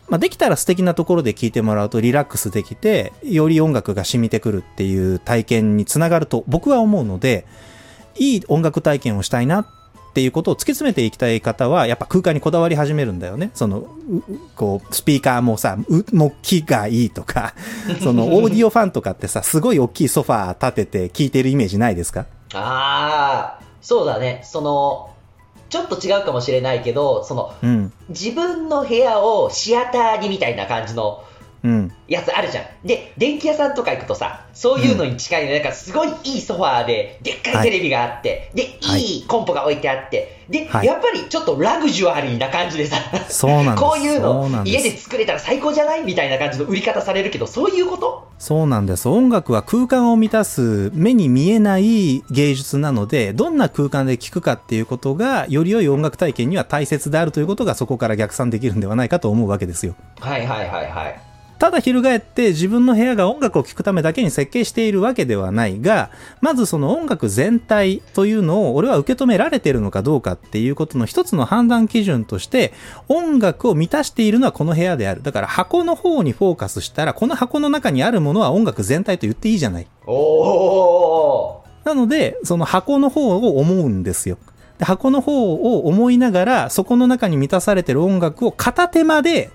[0.10, 7.46] まあ、できたら素敵なところで聴いてもらうとリラックスできて、より音楽が染みてくるっていう体験につながると僕は思うので、
[8.18, 9.68] いい音楽体験をしたいなっ
[10.14, 13.52] ていうことを突き詰めていきたい方は、やっぱ空間にこだわり始めるんだよね。
[13.54, 13.86] その、
[14.56, 15.78] こう、スピーカーもさ、
[16.42, 17.54] 木木がいいとか、
[18.04, 22.26] その、オーディオファンとかってさ、すごい大きいソファー立てて聞いてるイメージないですか？
[22.54, 24.42] ああ、そうだね。
[24.44, 25.10] その、
[25.70, 31.24] ちょっと違うかもしれないけど、その、うん、自分の部屋をシアターにみたいな感じの
[32.08, 32.66] やつあるじゃん。
[32.86, 42.98] で、電気屋さんとか行くとさ、そういうのに近いの、なんかすごいいいソファーで、でっかいテレビがあって、はい、で、いいコンポが置いてあって、で、はい、やっぱりちょっとラグジュアリーな感じでさ、
[43.30, 48.28] そうなんこういうの家で作れたら最高じゃないみたいな感じの売り方されるけど、そういうこと？
[48.38, 49.08] そうなんです。
[49.08, 59.96] 音楽は空間を満たす目に見えない芸術なので、どんな空間で聴くかっていうことが、より良い音楽体験には大切であるということが、そこから逆算できるんではないかと思うわけですよ。
[60.20, 61.22] はいはいはいはい。
[61.62, 66.10] ただ翻って自分の部屋が音楽を聴くためだけに設計しているわけではないが、
[66.42, 72.74] まずその音楽全体というのを俺は受け止められているのかどうかっていうことの一つの判断基準として、
[73.10, 75.22] 音楽を満たしているのはこの部屋である。
[75.22, 79.88] だから箱の方にフォーカスしたら、この箱の中にあるものは音楽全体と言っていいじゃない。
[80.08, 84.40] おなので、その箱の方を思うんですよ。
[84.80, 89.52] で箱の方を思いながら、そこの中に満たされている音楽を片手間で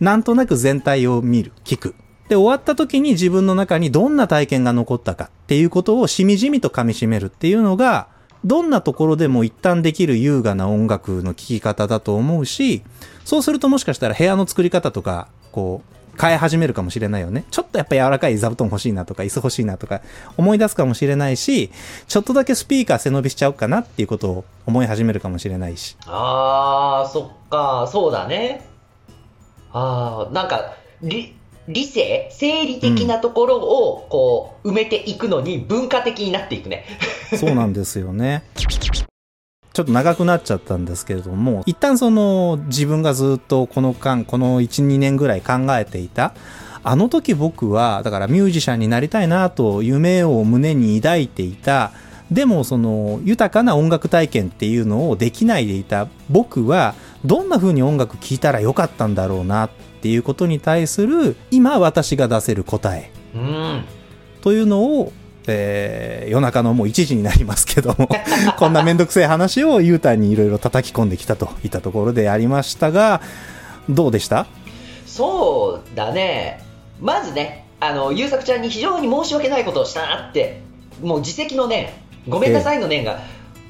[0.00, 1.94] なんとなく全体を見る、聞く。
[2.28, 8.08] で、終わった時に自分の中にどんな体験が残ったかっていうことをしみじみと噛み締めるっていうのが、
[8.44, 12.82] どんなところでも一旦できる優雅な音楽の聴き方だと思うし、
[13.24, 17.44] そうするともしかしたら部屋の作り方とか、こう、変え始めるかもしれないよね。
[17.50, 20.02] ちょっとやっぱ柔らかい座布団欲しいなとか、椅子欲しいなとか
[20.36, 21.70] 思い出すかもしれないし、
[22.08, 25.96] ちょっとだけスピーカー背伸びしちゃおうかなっていうことを思い始めるかもしれないし。
[26.06, 28.66] あー、そっか、そうだね。
[29.78, 31.34] ああ、なんか、理、
[31.68, 36.84] 理性生理的なところを、こう、埋めていくのに文化的になっていくね。
[37.38, 38.42] そうなんですよね。
[39.72, 46.34] ちょっと長くなっちゃったんですけれども、一旦その自分がずっとこの間、この1、2年ぐらい考えていた、
[46.82, 51.92] あの時僕は、だからミュージシャンになりたいなと夢を胸に抱いていた、
[52.30, 59.70] でもその豊かな音楽体験っていうのをできないでいた僕はどんな風に音楽聴いたらよかったんだろうなっ
[60.02, 63.84] ていうことに対する今私が出せる答え、うん、
[64.42, 65.12] というのを、
[65.46, 68.08] えー、夜中のもう1時になりますけども
[68.58, 73.22] こんなめんどくせえ話をゆうたにいろいろ叩き込んできたといったところでありましたが
[73.88, 74.46] どうでした？
[75.06, 76.62] そうだね。
[77.00, 80.60] まずねあの優作ちゃんに非常に申し訳ないことをしたなって
[81.00, 82.78] もう自責のねごめんなさい。
[82.78, 83.20] の念が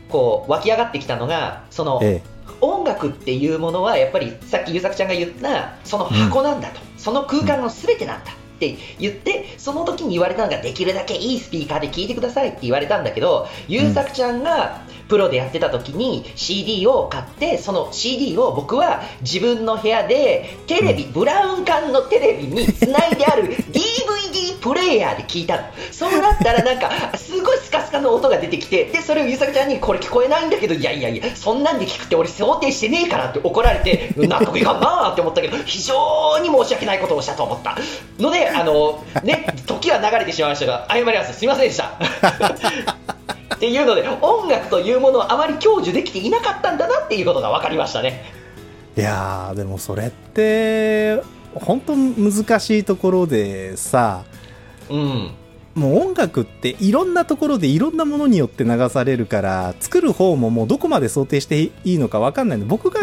[0.09, 2.39] こう湧き上がってきたのがその、ええ。
[2.61, 23.81] 音楽っていうものはやっぱりさっき優作ちゃんが言ったその箱なんだと、うん、その空間の全てなんだって言ってその時に言われたのができるだけいいスピーカーで聴いてくださいって言われたんだけど優作ちゃんがプロでやってた時に CD を買ってその CD を僕は自分の部屋でテレビ、ブラウン管のテレビにつないである DVD
[24.61, 25.63] プレイヤーで聞いたの。
[25.91, 37.77] そうなったらなんかすごいスカスカの音が出てきてでそれをゆさきちゃんにこれ聞こえないんだけどいやいやいやそんなんで聞くって俺想定してねえからって怒られて納得いかんなって思ったけど非常に申し訳ないことをしたと思った。
[38.19, 41.39] のであのね時は流れてしまいましたが謝ります。
[41.39, 41.99] すみませんでした。
[43.55, 48.25] っていうので音楽というものをあまり享受できていなかったんだなっていうことが分かりましたね。
[48.97, 51.21] いやでもそれって
[51.55, 54.23] 本当難しいところでさ、
[54.91, 55.31] うん、
[55.75, 63.01] もう音楽っていろんなところでいろんなものによって流されるから作る方ももうどこまで想定していいのか分かんないので僕が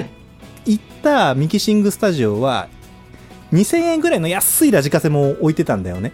[0.65, 2.67] 行ったミキシングスタジオは
[3.53, 6.11] 2000円ぐらいの安いラジカセも置いてたんだよね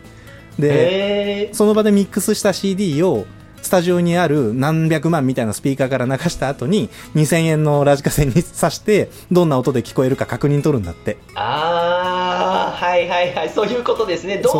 [0.59, 3.25] でその場でミックスした CD を
[3.61, 11.17] スタジオにある何百万みたいなスピーカーから流した後に2000円のラジカセに挿してどんな音で聞こえるか確認取るんだって。
[11.35, 13.49] ああはいはいはい。
[13.49, 14.37] そういうことですね。
[14.37, 14.53] どう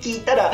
[0.00, 0.52] 聞いたら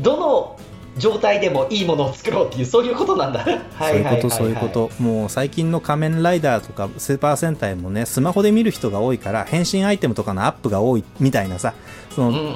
[0.00, 0.58] どの
[0.98, 3.44] 状態でもいいものを作ろうっていうそういうことなんだ。
[3.78, 4.90] そういうことそういうこと。
[4.98, 11.74] もう最近の仮面ライダーとかスーパー戦隊もねスマホで見る人が多いから変身アイテムとかのアップが多いみたいなさ。
[12.14, 12.52] その、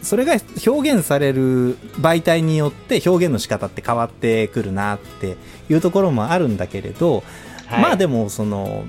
[0.00, 5.36] それが表現される媒体によって表現の仕方って変わってくるなって
[5.68, 7.22] いうところもあるんだけれど、
[7.66, 8.84] はい、まあでもその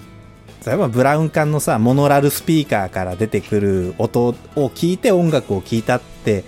[0.66, 6.44] 例えばブラウン管のさモノラルスピーカーから出てくる音を聞いて音楽を聴いたって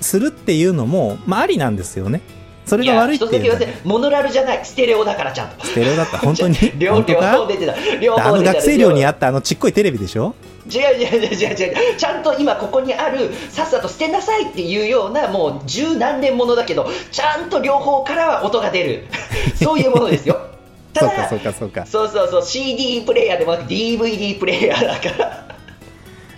[0.00, 2.20] するっていうのも、まあ、ありなんですよね。
[2.66, 5.64] それが悪いっていういや一つだけ言わせモノラルじゃないステレオだからちゃんと。
[5.64, 6.56] ステレオだった本当に？
[6.78, 7.74] 両方か出てた。
[7.98, 10.34] 両あの方出てた学生寮にあったあのちっこいテレビでしょ？
[10.70, 19.06] 違う違う違う違う違うちゃんと今ここにあるさっさと捨てなさいっていうようなもう十何年ものだけどちゃんと両方からは音が出る。
[19.62, 20.38] そういうものですよ。
[20.92, 21.86] たそうかだそうかそうか。
[21.86, 25.47] そうそうそう CD プレイヤーでもなく DVD プレイヤーだから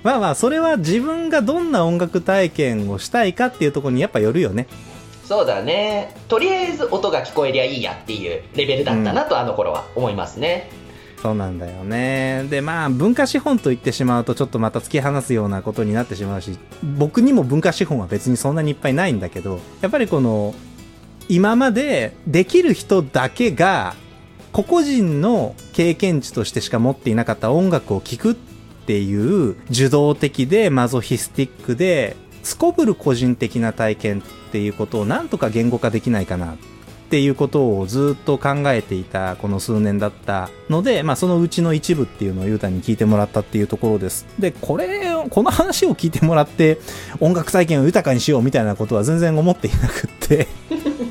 [0.02, 4.66] まあまあそれは自分がどんな音楽体験をしたいかっていうところにやっぱよるよね。
[5.24, 6.16] そうだね。
[6.28, 10.70] とりあえず音が聞こえりゃいいやっていうレベルだったなと、あの頃は思いますね。
[11.22, 12.46] そうなんだよね。
[12.48, 20.54] でまあ文化資本と言ってしまうとちょっとまた突き放すようなことになってしまうし僕にも文化資本は別にそんなにいっぱいないんだけどやっぱりこの
[21.28, 23.94] 今までできる人だけが
[24.52, 28.34] 個々人の経験値としてしか持っていなかった音楽を聴くっ
[28.90, 36.56] ていう受動的でマゾヒスティックですこぶる個人的な体験っていうことをなんとか言語化できないかなっ
[37.08, 44.26] ていうことをずっと考えていたこの数年だったので、まあ、そのうちの一部っていうのをゆうたに聞いてもらったっていうところです。
[44.38, 46.78] で、これ、この話を聞いてもらって
[47.20, 50.48] 音楽体験を豊かにしようみたいなことは全然思っていなくって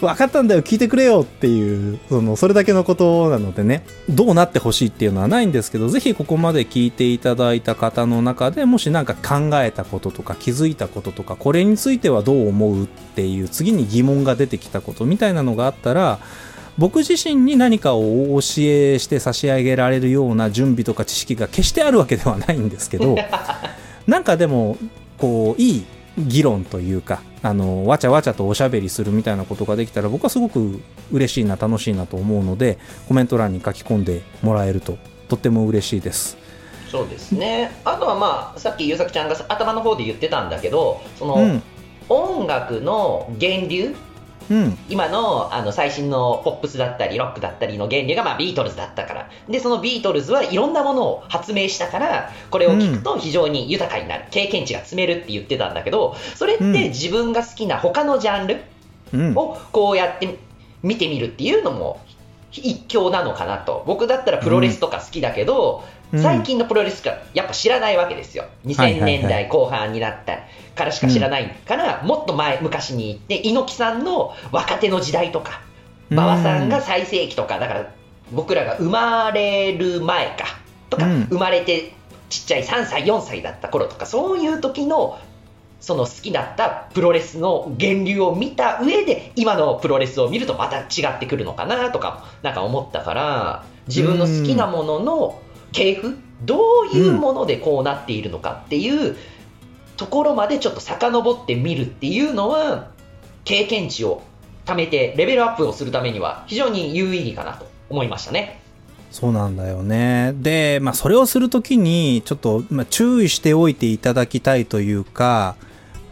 [0.00, 3.84] 分かったんだよ聞いてくれよっていうそのそれだけのことなのでね。
[4.08, 16.18] どうなってほしいっていうのはないんですけどぜひここまで聞いていただいた方の中でもし何か考えたこととか気づいたこととかこれについてはどう思うっていう次に疑問が出てきたことみたいなのがあったら
[16.78, 23.16] 僕自身に何かをお教えして差し上げられるような準備とか知識が決してあるわけではないんですけど
[24.06, 24.76] なんかでも
[25.18, 25.84] こういい
[26.18, 34.98] 議論というかあのわちゃわちゃとおしゃべりするみたいなことができたら僕はすごく嬉しいな楽しいなと思うのでコメント欄に書き込んでもらえると
[35.28, 36.36] とっても嬉しいです。
[36.90, 37.72] そうですね。
[37.86, 41.62] あとはまあさっき優作ちゃんが頭の方で言ってたんだけどその、うん。
[42.08, 43.94] 音楽の源流
[44.50, 44.78] うん。
[44.88, 49.30] 今のあの最新のポップスだったりロックだったりの源流がまあビートルズだったから。
[49.48, 56.72] でそのビートルズはいろんなものを発明したからこれを聞くと非常に豊かになる、経験値が積めるって言ってたんだけどそれってうん。
[56.72, 58.60] 自分が好きな他のジャンル
[59.14, 59.34] うん。
[59.36, 60.38] をこうやって
[60.82, 62.00] 見てみるっていうのも
[62.52, 63.84] 一興なのかなと。
[63.86, 66.22] 僕だったらプロレスとか好きだけど、うん。
[66.22, 68.44] 最近のプロレスかやっぱ知らないわけですよ。
[68.44, 70.40] はいはい2000年代後半になった。
[70.74, 75.60] からしか知らないから、もっと前昔に行って猪木さんの若手の時代とか
[76.10, 77.92] 馬場さんが最盛期とかだから
[78.32, 80.46] 僕らが生まれる前か
[80.90, 81.26] とか、うん。
[81.26, 81.92] 生まれて
[82.30, 85.18] ちっちゃい3歳4歳だった頃とかそういう時の
[85.82, 99.16] その好きだったプロレスの源流を見た上で今のプロレスを見るとまた違ってくるのかなとかなんか思ったから自分の好きなものの系譜どういうものでこうなっているのかっていう
[99.96, 102.90] ところまでちょっと遡ってみるっていうのは
[103.44, 104.22] 経験値を
[104.64, 108.60] 貯めてレベルアップをするためには非常に有意義かなと思いましたね。
[109.10, 110.32] そうなんだよね。
[110.36, 115.56] で、まあ、それをするときに、ちょっと、まあ、注意しておいていただきたいというか、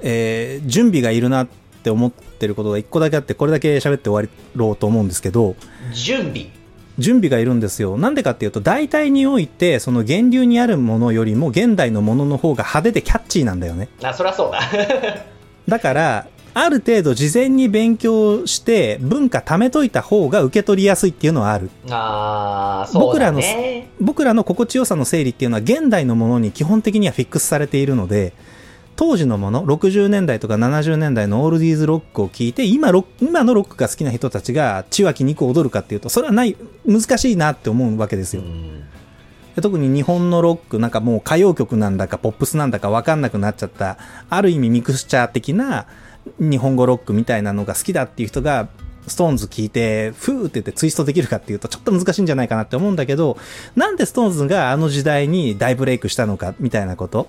[0.02, 1.48] えー準備がいるなっ
[1.82, 5.56] て思ってることが一個だけあって、これだけ喋って終わろうと思うんですけど、
[5.94, 6.46] 準備
[6.98, 7.96] 準備がいるんですよ。
[7.96, 13.88] なんでかっていうと、大体において、その源流にあるものよりも、現代のものの方が派手でキャッチーなんだよね。
[14.02, 14.60] あそりゃそうだ
[15.66, 21.70] だから、ある程度事前に勉強して、文化貯めといた方が受け取りやすいっていうのはある。
[21.88, 28.32] あーそうだね僕らの心地よさの整理っていうのは現代のものに基本的にはフィックスされているので
[28.96, 38.42] 当時のもの60年代とか70年代のオールディーズロックを聴いて今ロ今のロックが好きな人たちが血湧き肉を踊るかっていうとそれはない難しいなって思うわけですよ、
[39.62, 43.96] 特に日本のロックなんかもう歌謡曲なんだかポップスなんだか分かんなくなっちゃった
[44.28, 45.86] ある意味ミクスチャー的な
[46.38, 48.68] 日本語ロックみたいなのが好きだっていう人が
[49.06, 53.38] ストーンズ聞いてフーって言ってツイストできるかっていうとちょっと難しいんじゃないかなって思うんだけど
[53.74, 57.28] なんでストーンズがあの時代に大ブレイクしたのかみたいなこと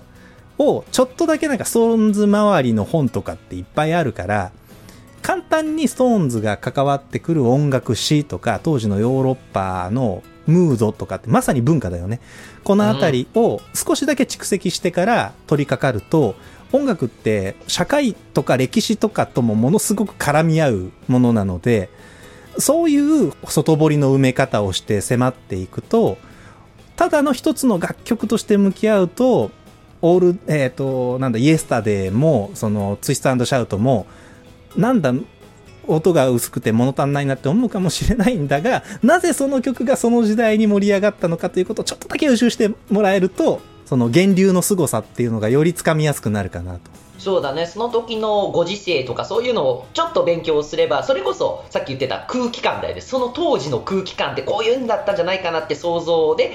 [0.58, 4.52] をちょっとだけなんかストーンズ周りの本とかっていっぱいあるから
[5.22, 12.20] 簡単にストーンズが関わってくる音楽史とか当時のヨーロッパのムードとかってまさに文化だよね。
[12.64, 16.34] このあたりを少しだけ蓄積してから取り掛かると
[16.72, 21.90] 音楽って社会とか歴史とかともものすごく絡み合うものなので
[22.58, 26.18] そういう外堀の埋め方をして迫っていくと
[26.96, 29.50] ただの一つの楽曲として向き合うと
[30.02, 34.06] オール、えっ、と、なんだ、イエスタデーも、その、ツイストシャウトも、
[34.76, 35.14] なんだ、
[35.86, 46.80] 音が薄くて物足んないなって思うかもしれないんだが、なぜその曲がその時代に盛り上がったのかということをちょっとだけ予習してもらえると、その源流の凄さっていうのがよりつかみやすくなるかなと。
[47.18, 56.52] そうだね、その時のご時世とかそういうのをちょっと勉強すれば、それこそさっき言ってた空気感だよね、その当時の空気感ってこういうんだったんじゃないかなって想像で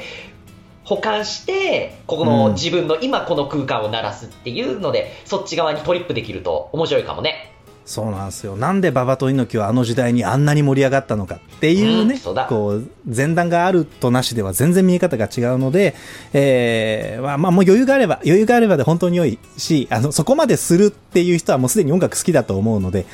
[0.87, 7.53] 保管して、ここのうん自分の今この空間を鳴らすっていうので、そっち側にトリップできると面白いかもね。
[7.85, 8.55] そうなんですよ。
[8.55, 15.93] なんで馬場と猪木はあの時代にあんなに盛り上がったのかっていうね、うんこう、前段があるとなしでは全然見え方が違うので、
[16.33, 23.05] えー、まあ、まあ、もう余裕があれば、余裕があればで本当に良いし、あの、そこまでするっていう人はもうすでに音楽好きだと思うので、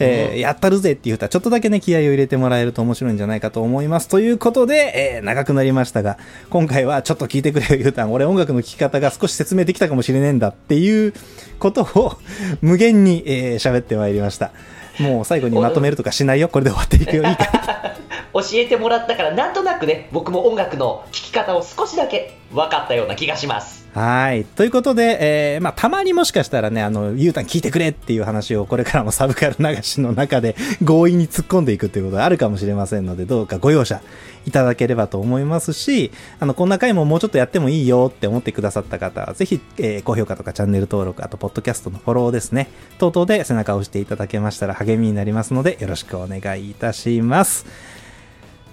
[0.00, 4.08] えーうんやったるぜっていう人はちょっとだけね、気合を入れてもらえると面白いんじゃないかと思います。
[4.08, 8.12] ということで、えー長くなりましたが、今回はちょっと聞いてくれよ、ゆうたん。
[8.12, 11.12] 俺音楽の聴き方が少し説明できたかもしれねえんだっていう
[11.58, 12.16] ことを
[12.62, 14.50] 無限にえー喋、ってまいりました。
[14.98, 16.48] もう最後にまとめるとかしないよ。
[16.48, 17.22] これで終わっていくよ。
[17.24, 17.94] いいか
[18.32, 23.80] 教えてもらったから、なんとなくね、僕も音楽の聴き方を少しだけ分かったような気がします。
[23.94, 24.44] はい。
[24.44, 25.18] ということで、
[25.54, 30.54] えー、まあ、たまにもしかしたらね、あの、ゆうたん聞いてくれっていう話をこれからもサブカル流しの中で
[30.84, 34.00] 強引に突っ込んでいくということがあるかもしれませんので、どうかご容赦
[34.46, 42.68] いただければと思いますし、あの、こんな回ももうちょっとやってもいいよって思ってくださった方は、ぜひ、えー高評価とかチャンネル登録、あと、ポッドキャストのフォローですね、
[42.98, 47.66] 等々で背中を押していただけましたら励みになりますので、よろしくお願いいたします。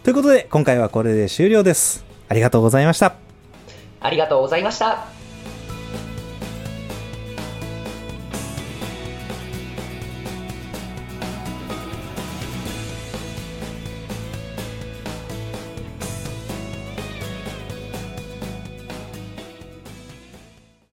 [0.07, 2.05] ということで、今回はこれで終了です。
[2.29, 3.15] ありがとうございました。
[3.99, 5.16] ありがとうございました。